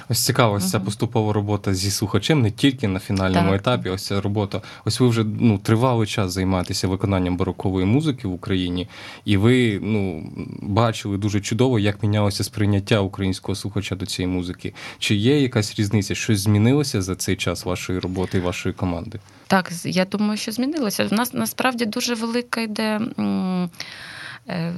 Ось 0.08 0.24
цікаво, 0.24 0.54
ось 0.54 0.70
ця 0.70 0.80
поступова 0.80 1.32
робота 1.32 1.74
зі 1.74 1.90
слухачем 1.90 2.42
не 2.42 2.50
тільки 2.50 2.88
на 2.88 2.98
фінальному 2.98 3.50
так. 3.50 3.60
етапі. 3.60 3.88
Ось 3.88 4.06
ця 4.06 4.20
робота. 4.20 4.62
Ось 4.84 5.00
ви 5.00 5.08
вже 5.08 5.24
ну 5.24 5.58
тривалий 5.58 6.06
час 6.06 6.32
займаєтеся 6.32 6.88
виконанням 6.88 7.36
барокової 7.36 7.86
музики 7.86 8.28
в 8.28 8.32
Україні, 8.32 8.88
і 9.24 9.36
ви 9.36 9.80
ну 9.82 10.30
бачили 10.62 11.18
дуже 11.18 11.40
чудово, 11.40 11.78
як 11.78 12.02
мінялося 12.02 12.44
сприйняття 12.44 13.00
українського 13.00 13.56
слухача 13.56 13.94
до 13.94 14.06
цієї 14.06 14.34
музики. 14.34 14.74
Чи 14.98 15.14
є 15.14 15.40
якась 15.40 15.78
різниця? 15.78 16.14
Щось 16.14 16.40
змінилося 16.40 17.02
за 17.02 17.16
цей 17.16 17.36
час 17.36 17.64
вашої 17.64 17.98
роботи 17.98 18.38
і 18.38 18.40
вашої 18.40 18.74
команди? 18.74 19.20
Так, 19.46 19.72
я 19.84 20.04
думаю, 20.04 20.36
що 20.36 20.52
змінилося. 20.52 21.08
У 21.12 21.14
нас 21.14 21.34
насправді 21.34 21.86
дуже 21.86 22.14
велика 22.14 22.60
йде. 22.60 23.00
Е, 24.48 24.72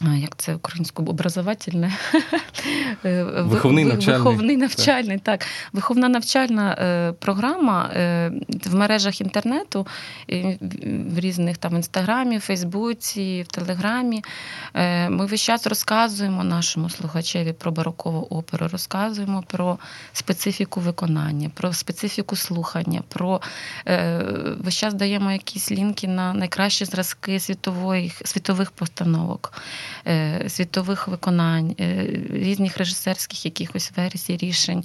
як 0.00 0.36
це 0.36 0.54
українською 0.54 1.08
образовательне? 1.08 1.92
Е, 3.04 3.22
виховний 3.22 3.84
навчальний. 3.84 4.18
Виховний 4.18 4.56
навчальний, 4.56 5.18
так. 5.18 5.46
Виховна 5.72 6.08
навчальна 6.08 6.72
е, 6.72 7.12
програма 7.12 7.90
е, 7.94 8.32
в 8.66 8.74
мережах 8.74 9.20
інтернету, 9.20 9.86
в 10.90 11.18
різних 11.18 11.58
там 11.58 11.76
інстаграмі, 11.76 12.38
Фейсбуці, 12.38 13.44
в 13.48 13.52
Телеграмі. 13.52 14.24
Ми 15.08 15.26
весь 15.26 15.40
час 15.40 15.66
розказуємо 15.66 16.44
нашому 16.44 16.90
слухачеві 16.90 17.52
про 17.52 17.72
барокову 17.72 18.26
оперу, 18.30 18.68
розказуємо 18.68 19.44
про 19.46 19.78
специфіку 20.12 20.80
виконання, 20.80 21.50
про 21.54 21.72
специфіку 21.72 22.36
слухання, 22.36 23.02
про 23.08 23.40
весь 24.58 24.74
час 24.74 24.94
даємо 24.94 25.32
якісь 25.32 25.72
лінки 25.72 26.08
на 26.08 26.34
найкращі 26.34 26.84
зразки 26.84 27.40
світових, 27.40 28.22
світових 28.24 28.70
постановок. 28.70 29.52
Е, 30.06 30.44
світових 30.48 31.08
виконань, 31.08 31.74
е, 31.80 32.06
різних 32.32 32.78
режисерських 32.78 33.44
якихось 33.44 33.92
версій 33.96 34.36
рішень. 34.36 34.84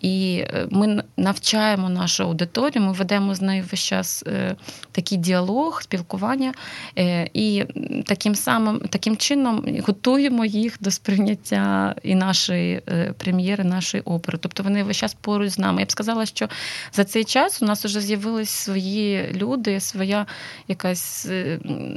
І 0.00 0.44
е, 0.46 0.66
ми 0.70 1.02
навчаємо 1.16 1.88
нашу 1.88 2.22
аудиторію, 2.24 2.82
ми 2.82 2.92
ведемо 2.92 3.34
з 3.34 3.40
нею 3.40 3.64
весь 3.70 3.80
час 3.80 4.24
такий 4.98 5.18
діалог, 5.18 5.82
спілкування, 5.82 6.52
і 7.34 7.64
таким 8.06 8.34
самим 8.34 8.80
таким 8.80 9.16
чином 9.16 9.64
готуємо 9.86 10.44
їх 10.44 10.76
до 10.80 10.90
сприйняття 10.90 11.94
і 12.02 12.14
нашої 12.14 12.82
прем'єри, 13.18 13.64
нашої 13.64 14.02
опери. 14.02 14.38
Тобто 14.40 14.62
вони 14.62 14.82
весь 14.82 14.96
час 14.96 15.14
поруч 15.14 15.50
з 15.50 15.58
нами. 15.58 15.80
Я 15.80 15.86
б 15.86 15.90
сказала, 15.90 16.26
що 16.26 16.48
за 16.92 17.04
цей 17.04 17.24
час 17.24 17.62
у 17.62 17.64
нас 17.64 17.84
вже 17.84 18.00
з'явились 18.00 18.50
свої 18.50 19.32
люди, 19.34 19.80
своя 19.80 20.26
якась 20.68 21.28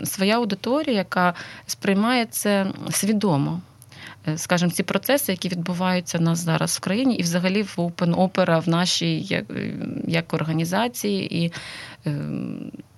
своя 0.03 0.35
аудиторія, 0.35 0.97
яка 0.97 1.33
сприймає 1.65 2.25
це 2.25 2.67
свідомо. 2.91 3.61
Е, 4.27 4.37
скажімо, 4.37 4.71
ці 4.71 4.83
процеси, 4.83 5.31
які 5.31 5.49
відбуваються 5.49 6.17
у 6.17 6.21
нас 6.21 6.39
зараз 6.39 6.77
в 6.77 6.79
країні, 6.79 7.15
і 7.15 7.21
взагалі 7.21 7.61
в 7.61 7.73
Open 7.77 8.15
Opera 8.15 8.59
в 8.59 8.69
нашій 8.69 9.19
як, 9.19 9.45
як 10.07 10.33
організації, 10.33 11.43
і 11.43 11.51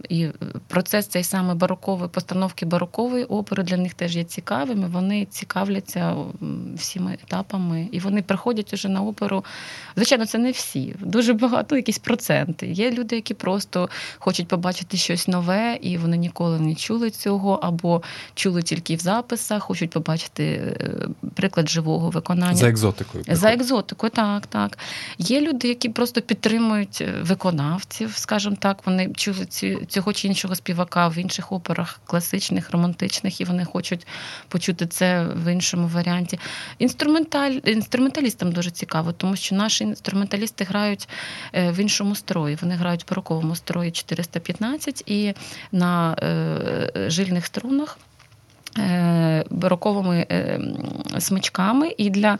і 0.10 0.28
процес 0.68 1.08
цей 1.08 1.24
саме 1.24 1.54
барокової 1.54 2.10
постановки 2.10 2.66
барокової 2.66 3.24
опери 3.24 3.64
для 3.64 3.78
них 3.78 3.94
теж 3.94 4.16
є 4.16 4.24
цікавими. 4.24 4.88
Вони 4.88 5.26
цікавляться 5.26 6.16
всіми 6.76 7.18
етапами, 7.24 7.88
і 7.92 8.00
вони 8.00 8.22
приходять 8.22 8.74
уже 8.74 8.90
на 8.90 9.02
оперу. 9.02 9.46
Звичайно, 9.96 10.26
це 10.26 10.38
не 10.38 10.52
всі. 10.52 10.96
Дуже 11.00 11.34
багато, 11.34 11.76
якісь 11.76 12.00
проценти. 12.00 12.68
Є 12.68 12.92
люди, 12.92 13.16
які 13.16 13.34
просто 13.34 13.90
хочуть 14.20 14.48
побачити 14.48 14.98
щось 14.98 15.28
нове, 15.28 15.78
і 15.82 15.98
вони 15.98 16.18
ніколи 16.18 16.60
не 16.60 16.76
чули 16.76 17.10
цього, 17.10 17.60
або 17.62 18.02
чули 18.34 18.62
тільки 18.62 18.96
в 18.96 19.00
записах, 19.00 19.64
хочуть 19.64 19.90
побачити 19.90 20.44
е, 20.46 21.08
приклад 21.36 21.70
живого 21.70 22.10
виконання. 22.10 22.56
За 22.56 22.70
екзотикою. 22.70 23.24
За 23.28 23.54
екзотикою, 23.54 24.10
так, 24.10 24.48
так. 24.48 24.78
Є 25.18 25.42
люди, 25.42 25.68
які 25.68 25.90
просто 25.90 26.22
підтримують 26.22 27.02
е, 27.02 27.14
виконавців, 27.22 28.14
скажімо 28.16 28.56
так, 28.60 28.82
вони 28.94 29.14
чули 29.14 29.46
цього 29.88 30.14
чи 30.14 30.28
іншого 30.28 30.56
співака 30.56 31.08
в 31.08 31.18
інших 31.18 31.52
операх, 31.52 32.00
класичних, 32.06 32.72
романтичних, 32.72 33.42
і 33.42 33.44
вони 33.44 33.66
хочуть 33.66 34.08
почути 34.48 34.88
це 34.88 35.26
в 35.36 35.54
іншому 35.54 35.88
варіанті. 35.88 36.40
Інструменталь, 36.80 37.52
Інструменталістам 37.66 38.52
дуже 38.52 38.72
цікаво, 38.72 39.12
тому 39.12 39.36
що 39.36 39.56
наші 39.56 39.84
інструменталісти 39.84 40.64
грають 40.64 41.10
е, 41.54 41.72
в 41.72 41.80
іншому 41.80 42.16
строї. 42.16 42.58
Вони 42.62 42.76
грають 42.76 43.04
в 43.04 43.10
бароковому 43.10 43.56
строї 43.56 43.92
415 43.92 45.04
і 45.06 45.34
на 45.72 46.16
е, 46.24 47.10
жильних 47.10 47.46
струнах. 47.46 47.98
Е, 48.78 49.44
бароковими 49.50 50.26
е, 50.32 50.60
смичками, 51.20 51.96
і 51.98 52.10
для 52.10 52.40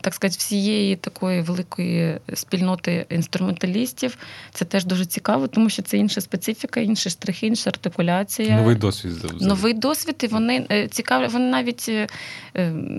так 0.00 0.14
сказати, 0.14 0.36
всієї 0.38 0.96
такої 0.96 1.42
великої 1.42 2.18
спільноти 2.34 3.06
інструменталістів 3.10 4.18
це 4.52 4.64
теж 4.64 4.84
дуже 4.84 5.06
цікаво, 5.06 5.46
тому 5.48 5.70
що 5.70 5.82
це 5.82 5.98
інша 5.98 6.20
специфіка, 6.20 6.80
інші 6.80 7.10
штрихи, 7.10 7.46
інша 7.46 7.70
артикуляція. 7.70 8.56
Новий 8.56 8.76
досвід. 8.76 9.12
Новий 9.40 9.74
досвід, 9.74 10.16
і 10.24 10.26
вони 10.26 10.66
е, 10.70 10.88
цікаві, 10.88 11.26
вони 11.26 11.50
навіть 11.50 11.90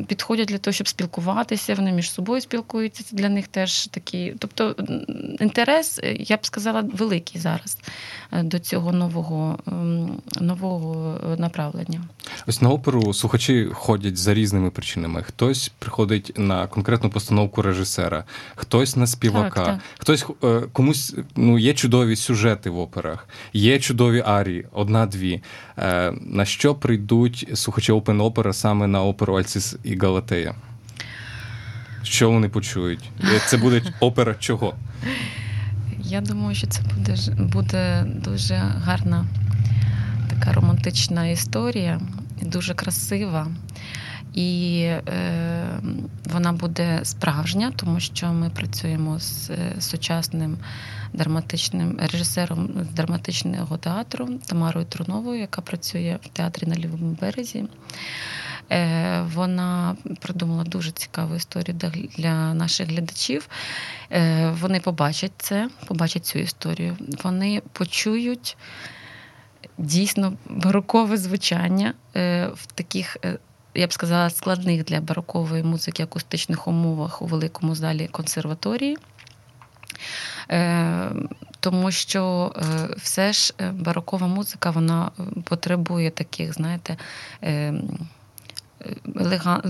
підходять 0.08 0.48
для 0.48 0.58
того, 0.58 0.74
щоб 0.74 0.88
спілкуватися, 0.88 1.76
вони 1.76 1.92
між 1.92 2.12
собою 2.12 2.42
спілкуються. 2.42 3.04
Це 3.04 3.16
для 3.16 3.30
них 3.30 3.48
теж 3.48 3.88
такі. 3.88 4.34
Тобто 4.40 4.76
інтерес, 5.40 6.00
я 6.20 6.38
б 6.38 6.46
сказала, 6.46 6.82
великий 6.94 7.42
зараз 7.42 7.78
до 8.32 8.60
цього 8.60 8.92
нового 8.92 9.60
нового 10.42 11.20
направлення. 11.38 12.02
Ось 12.48 12.62
оперу 12.76 13.14
слухачі 13.14 13.70
ходять 13.74 14.18
за 14.18 14.34
різними 14.34 14.70
причинами. 14.70 15.24
Хтось 15.24 15.72
приходить 15.80 16.32
на 16.38 16.68
конкретну 16.68 17.10
постановку 17.10 17.62
режисера, 17.62 18.24
хтось 18.56 18.96
на 18.96 19.08
співака, 19.08 19.50
так, 19.50 19.66
так. 19.66 19.80
хтось 19.98 20.26
е, 20.44 20.62
комусь 20.74 21.16
ну 21.36 21.58
є 21.60 21.74
чудові 21.74 22.16
сюжети 22.16 22.70
в 22.70 22.80
операх, 22.80 23.28
є 23.54 23.80
чудові 23.80 24.24
арії, 24.26 24.68
одна-дві. 24.72 25.42
Е, 25.78 26.14
на 26.22 26.46
що 26.46 26.76
прийдуть 26.76 27.48
слухачі 27.54 27.92
опен 27.92 28.22
опера 28.22 28.54
саме 28.54 28.88
на 28.88 29.04
оперу 29.04 29.36
Альцис 29.36 29.76
і 29.84 29.98
Галатея? 29.98 30.56
Що 32.04 32.32
вони 32.32 32.50
почують? 32.50 33.10
Це 33.48 33.58
буде 33.58 33.82
опера 34.00 34.36
чого? 34.40 34.76
Я 36.04 36.22
думаю, 36.22 36.56
що 36.56 36.68
це 36.68 36.82
буде 36.82 37.16
буде 37.54 38.06
дуже 38.08 38.56
гарна 38.56 39.26
така 40.30 40.54
романтична 40.54 41.28
історія 41.28 42.00
дуже 42.42 42.74
красива. 42.74 43.48
І 44.34 44.82
е, 44.84 45.80
вона 46.26 46.54
буде 46.54 47.00
справжня, 47.04 47.74
тому 47.76 48.00
що 48.00 48.28
ми 48.28 48.50
працюємо 48.50 49.20
з 49.20 49.50
е, 49.50 49.76
сучасним 49.80 50.58
драматичним 51.14 52.00
режисером 52.12 52.70
з 52.92 52.94
драматичного 52.96 53.78
театру 53.78 54.30
Тамарою 54.46 54.86
Труновою, 54.86 55.40
яка 55.40 55.62
працює 55.62 56.20
в 56.22 56.28
театрі 56.28 56.68
на 56.68 56.76
лівому 56.76 57.18
березі. 57.22 57.66
Е, 58.72 59.22
Вона 59.34 59.96
придумала 60.20 60.64
дуже 60.64 60.92
цікаву 60.92 61.36
історію 61.36 61.78
для 62.18 62.54
наших 62.54 62.90
глядачів. 62.90 63.50
Е, 64.12 64.50
Вони 64.62 64.80
побачать 64.80 65.32
це, 65.38 65.70
побачать 65.88 66.26
цю 66.26 66.40
історію. 66.40 66.98
Вони 67.24 67.62
почують 67.72 68.58
дійсно 69.78 70.34
барокове 70.50 71.18
звучання 71.18 71.94
е, 72.16 72.48
в 72.56 72.66
таких. 72.66 73.18
Е, 73.26 73.38
я 73.78 73.88
б 73.88 73.94
сказала, 73.94 74.30
складних 74.30 74.84
для 74.84 75.02
барокової 75.02 75.64
музики 75.64 76.04
акустичних 76.04 76.68
умовах 76.68 77.22
у 77.22 77.26
великому 77.26 77.76
залі 77.76 78.08
консерваторії, 78.12 78.98
е, 80.52 81.12
тому 81.60 81.92
що 81.92 82.52
все 82.98 83.34
ж 83.34 83.54
барокова 83.72 84.28
музика 84.28 84.72
вона 84.72 85.12
потребує 85.44 86.12
таких, 86.12 86.54
знаєте, 86.54 86.98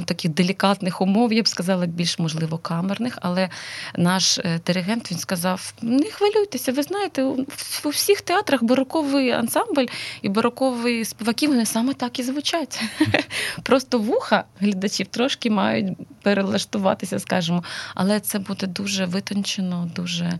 таких 0.05 0.31
делікатних 0.31 1.01
умов, 1.01 1.33
я 1.33 1.43
б 1.43 1.47
сказала, 1.47 1.85
більш 1.85 2.19
можливо 2.19 2.57
камерних. 2.57 3.17
Але 3.21 3.49
наш 3.95 4.37
е, 4.37 4.59
диригент 4.65 5.11
він 5.11 5.17
сказав: 5.17 5.73
не 5.81 6.03
хвилюйтеся, 6.03 6.71
ви 6.71 6.83
знаєте, 6.83 7.23
у 7.83 7.89
всіх 7.89 8.21
театрах 8.21 8.63
бароковий 8.63 9.31
ансамбль 9.31 9.85
і 10.21 10.29
барокові 10.29 11.05
співаки 11.05 11.47
вони 11.47 11.65
саме 11.65 11.93
так 11.93 12.19
і 12.19 12.23
звучать. 12.23 12.81
Просто 13.63 13.99
вуха 13.99 14.43
глядачів 14.59 15.07
трошки 15.07 15.49
мають 15.49 15.97
перелаштуватися, 16.21 17.19
скажімо, 17.19 17.63
але 17.95 18.19
це 18.19 18.39
буде 18.39 18.67
дуже 18.67 19.05
витончено, 19.05 19.91
дуже 19.95 20.39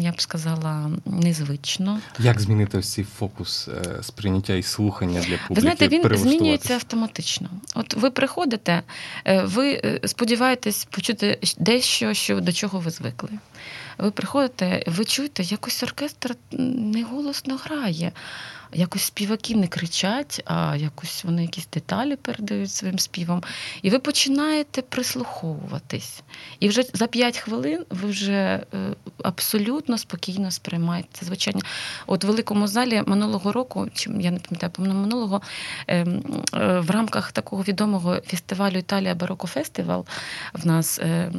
я 0.00 0.12
б 0.12 0.20
сказала, 0.20 0.90
незвично. 1.04 2.00
Як 2.18 2.40
змінити 2.40 2.78
ось 2.78 2.92
цей 2.92 3.04
фокус 3.04 3.68
е, 3.68 4.02
сприйняття 4.02 4.54
і 4.54 4.62
слухання 4.62 5.20
для 5.20 5.36
публіки? 5.36 5.54
Ви 5.54 5.60
знаєте, 5.60 5.88
він 5.88 6.16
змінюється 6.16 6.74
автоматично. 6.74 7.48
От 7.74 7.94
ви 7.94 8.10
приходите, 8.10 8.82
е, 9.24 9.42
ви 9.42 9.72
е, 9.72 10.00
сподіваєтесь 10.04 10.84
почути 10.84 11.38
дещо, 11.58 12.14
що 12.14 12.40
до 12.40 12.52
чого 12.52 12.78
ви 12.78 12.90
звикли. 12.90 13.30
Ви 13.98 14.10
приходите, 14.10 14.84
ви 14.86 15.04
чуєте, 15.04 15.42
якось 15.42 15.82
оркестр 15.82 16.36
неголосно 16.52 17.56
грає 17.56 18.12
якось 18.74 19.02
співаки 19.02 19.54
не 19.54 19.68
кричать, 19.68 20.42
а 20.44 20.76
якось 20.76 21.24
вони 21.24 21.42
якісь 21.42 21.68
деталі 21.72 22.16
передають 22.16 22.70
своїм 22.70 22.98
співом. 22.98 23.42
І 23.82 23.90
ви 23.90 23.98
починаєте 23.98 24.82
прислуховуватись. 24.82 26.22
І 26.60 26.68
вже 26.68 26.82
за 26.92 27.06
5 27.06 27.38
хвилин 27.38 27.84
ви 27.90 28.08
вже 28.08 28.32
е, 28.32 28.64
абсолютно 29.22 29.98
спокійно 29.98 30.50
сприймаєте 30.50 31.08
це 31.12 31.26
звучання. 31.26 31.62
От 32.06 32.24
в 32.24 32.26
великому 32.26 32.66
залі 32.66 33.02
минулого 33.06 33.52
року, 33.52 33.88
чи 33.94 34.10
я 34.10 34.30
не 34.30 34.38
пам'ятаю, 34.38 34.72
по 34.72 34.82
минулого 34.82 35.42
ем, 35.86 36.22
е, 36.54 36.80
в 36.80 36.90
рамках 36.90 37.32
такого 37.32 37.62
відомого 37.62 38.20
фестивалю 38.26 38.78
Італія 38.78 39.14
Бароко 39.14 39.46
Фестивал 39.46 40.06
в 40.52 40.66
нас 40.66 40.98
е, 40.98 41.32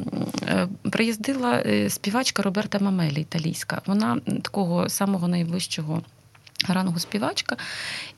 приїздила 0.90 1.62
співачка 1.88 2.42
Роберта 2.42 2.78
Мамелі, 2.78 3.20
італійська. 3.20 3.82
Вона 3.86 4.20
такого 4.42 4.88
самого 4.88 5.28
найвищого 5.28 6.02
рангу 6.68 6.98
співачка, 6.98 7.56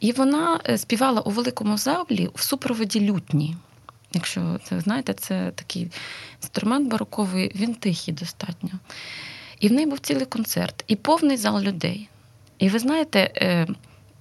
і 0.01 0.13
вона 0.13 0.61
е, 0.69 0.79
співала 0.79 1.21
у 1.21 1.31
великому 1.31 1.79
залі 1.79 2.31
в 2.35 2.43
супроводі 2.43 3.01
лютні. 3.01 3.57
Якщо 4.13 4.61
це 4.65 4.81
знаєте, 4.81 5.15
це 5.15 5.53
такий 5.55 5.91
інструмент 6.43 6.91
бароковий, 6.91 7.53
він 7.55 7.75
тихий 7.75 8.15
достатньо. 8.15 8.71
І 9.61 9.69
в 9.69 9.73
неї 9.73 9.87
був 9.87 9.99
цілий 9.99 10.27
концерт, 10.27 10.85
і 10.87 10.97
повний 10.97 11.37
зал 11.37 11.61
людей. 11.61 12.09
І 12.59 12.69
ви 12.69 12.79
знаєте, 12.79 13.31
е, 13.37 13.67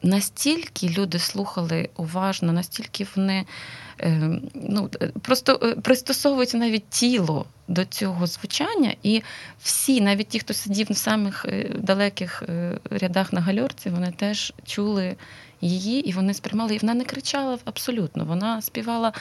настільки 0.04 0.90
люди 0.90 1.20
слухали 1.20 1.90
уважно, 1.96 2.54
настільки 2.54 3.08
вони 3.16 3.46
Ем, 4.00 4.42
ну, 4.54 4.90
просто 5.22 5.60
е, 5.64 5.76
пристосовується 5.76 6.58
навіть 6.58 6.90
тіло 6.90 7.46
до 7.68 7.86
цього 7.86 8.28
звучання, 8.28 8.96
і 9.04 9.22
всі, 9.62 10.02
навіть 10.02 10.28
ті, 10.28 10.40
хто 10.40 10.54
сидів 10.54 10.88
на 10.90 10.96
самих 10.96 11.46
е, 11.46 11.72
далеких 11.80 12.44
е, 12.50 12.80
рядах 12.90 13.34
на 13.34 13.42
гальорці, 13.42 13.90
вони 13.90 14.12
теж 14.12 14.54
чули 14.66 15.16
її, 15.62 16.10
і 16.10 16.12
вони 16.12 16.34
сприймали. 16.34 16.76
І 16.76 16.78
вона 16.78 16.94
не 16.94 17.06
кричала 17.06 17.58
абсолютно. 17.66 18.26
Вона 18.26 18.62
співала 18.62 19.14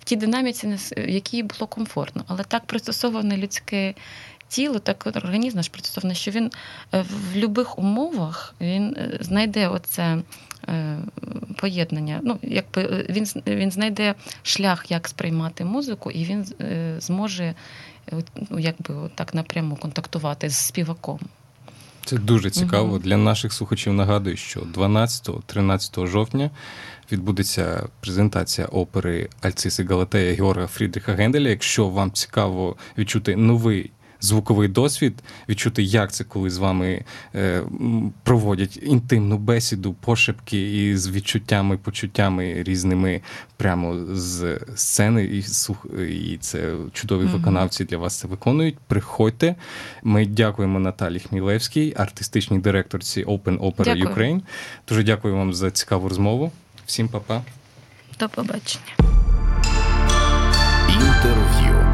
в 0.00 0.04
тій 0.04 0.16
динаміці, 0.16 0.66
в 0.96 1.08
якій 1.08 1.42
було 1.42 1.66
комфортно, 1.66 2.24
але 2.28 2.44
так 2.44 2.64
пристосоване 2.64 3.36
людське. 3.36 3.94
Тіло, 4.52 4.78
так 4.78 5.06
організм 5.06 5.56
наш 5.56 5.68
пристосований, 5.68 6.16
що 6.16 6.30
він 6.30 6.50
в 6.92 7.34
будь-яких 7.34 7.78
умовах 7.78 8.54
він 8.60 8.96
знайде 9.20 9.68
оце 9.68 10.22
Е, 10.68 10.98
поєднання. 11.56 12.20
Ну, 12.22 12.38
якби 12.42 12.82
е, 12.82 13.06
Він 13.08 13.26
він 13.46 13.70
знайде 13.70 14.14
шлях, 14.42 14.90
як 14.90 15.08
сприймати 15.08 15.64
музику, 15.64 16.10
і 16.10 16.24
він 16.24 16.46
е, 16.60 16.96
зможе 16.98 17.54
ну, 18.50 18.58
якби 18.58 18.94
так 19.14 19.34
напряму 19.34 19.76
контактувати 19.76 20.48
з 20.50 20.56
співаком. 20.56 21.20
Це 22.04 22.16
дуже 22.18 22.50
цікаво. 22.50 22.88
Угу. 22.88 22.98
Для 22.98 23.16
наших 23.16 23.52
слухачів 23.52 23.92
нагадую, 23.92 24.36
що 24.36 24.60
12-13 24.60 26.06
жовтня 26.06 26.50
відбудеться 27.12 27.88
презентація 28.00 28.66
опери 28.66 29.28
Альциси 29.40 29.84
Галатея 29.84 30.34
Георга 30.34 30.66
Фрідріха 30.66 31.12
Генделя. 31.12 31.48
Якщо 31.48 31.88
вам 31.88 32.12
цікаво 32.12 32.76
відчути 32.98 33.36
новий 33.36 33.90
звуковий 34.22 34.68
досвід, 34.68 35.14
відчути, 35.48 35.82
як 35.82 36.12
це 36.12 36.24
коли 36.24 36.50
з 36.50 36.58
вами 36.58 37.04
е, 37.34 37.62
проводять 38.22 38.78
інтимну 38.82 39.38
бесіду, 39.38 39.92
пошепки 39.92 40.86
і 40.86 40.96
з 40.96 41.08
відчуттями, 41.08 41.76
почуттями 41.76 42.62
різними 42.62 43.20
прямо 43.56 43.96
з 44.14 44.60
сцени, 44.74 45.24
і 45.24 45.42
сух, 45.42 45.86
і 46.08 46.36
це 46.40 46.74
чудові 46.92 47.24
mm-hmm. 47.24 47.32
виконавці 47.32 47.84
для 47.84 47.96
вас 47.96 48.18
це 48.18 48.28
виконують. 48.28 48.78
Приходьте. 48.78 49.54
Ми 50.02 50.26
дякуємо 50.26 50.78
Наталі 50.78 51.18
Хмілевській, 51.18 51.94
артистичній 51.96 52.58
директорці 52.58 53.24
Open 53.24 53.58
Opera 53.58 53.84
Дякую. 53.84 54.04
Ukraine. 54.04 54.40
Дуже 54.88 55.02
дякую 55.02 55.36
вам 55.36 55.54
за 55.54 55.70
цікаву 55.70 56.08
розмову. 56.08 56.52
Всім 56.86 57.08
па-па. 57.08 57.42
До 58.20 58.28
побачення. 58.28 58.92
Інтерв'ю. 60.88 61.91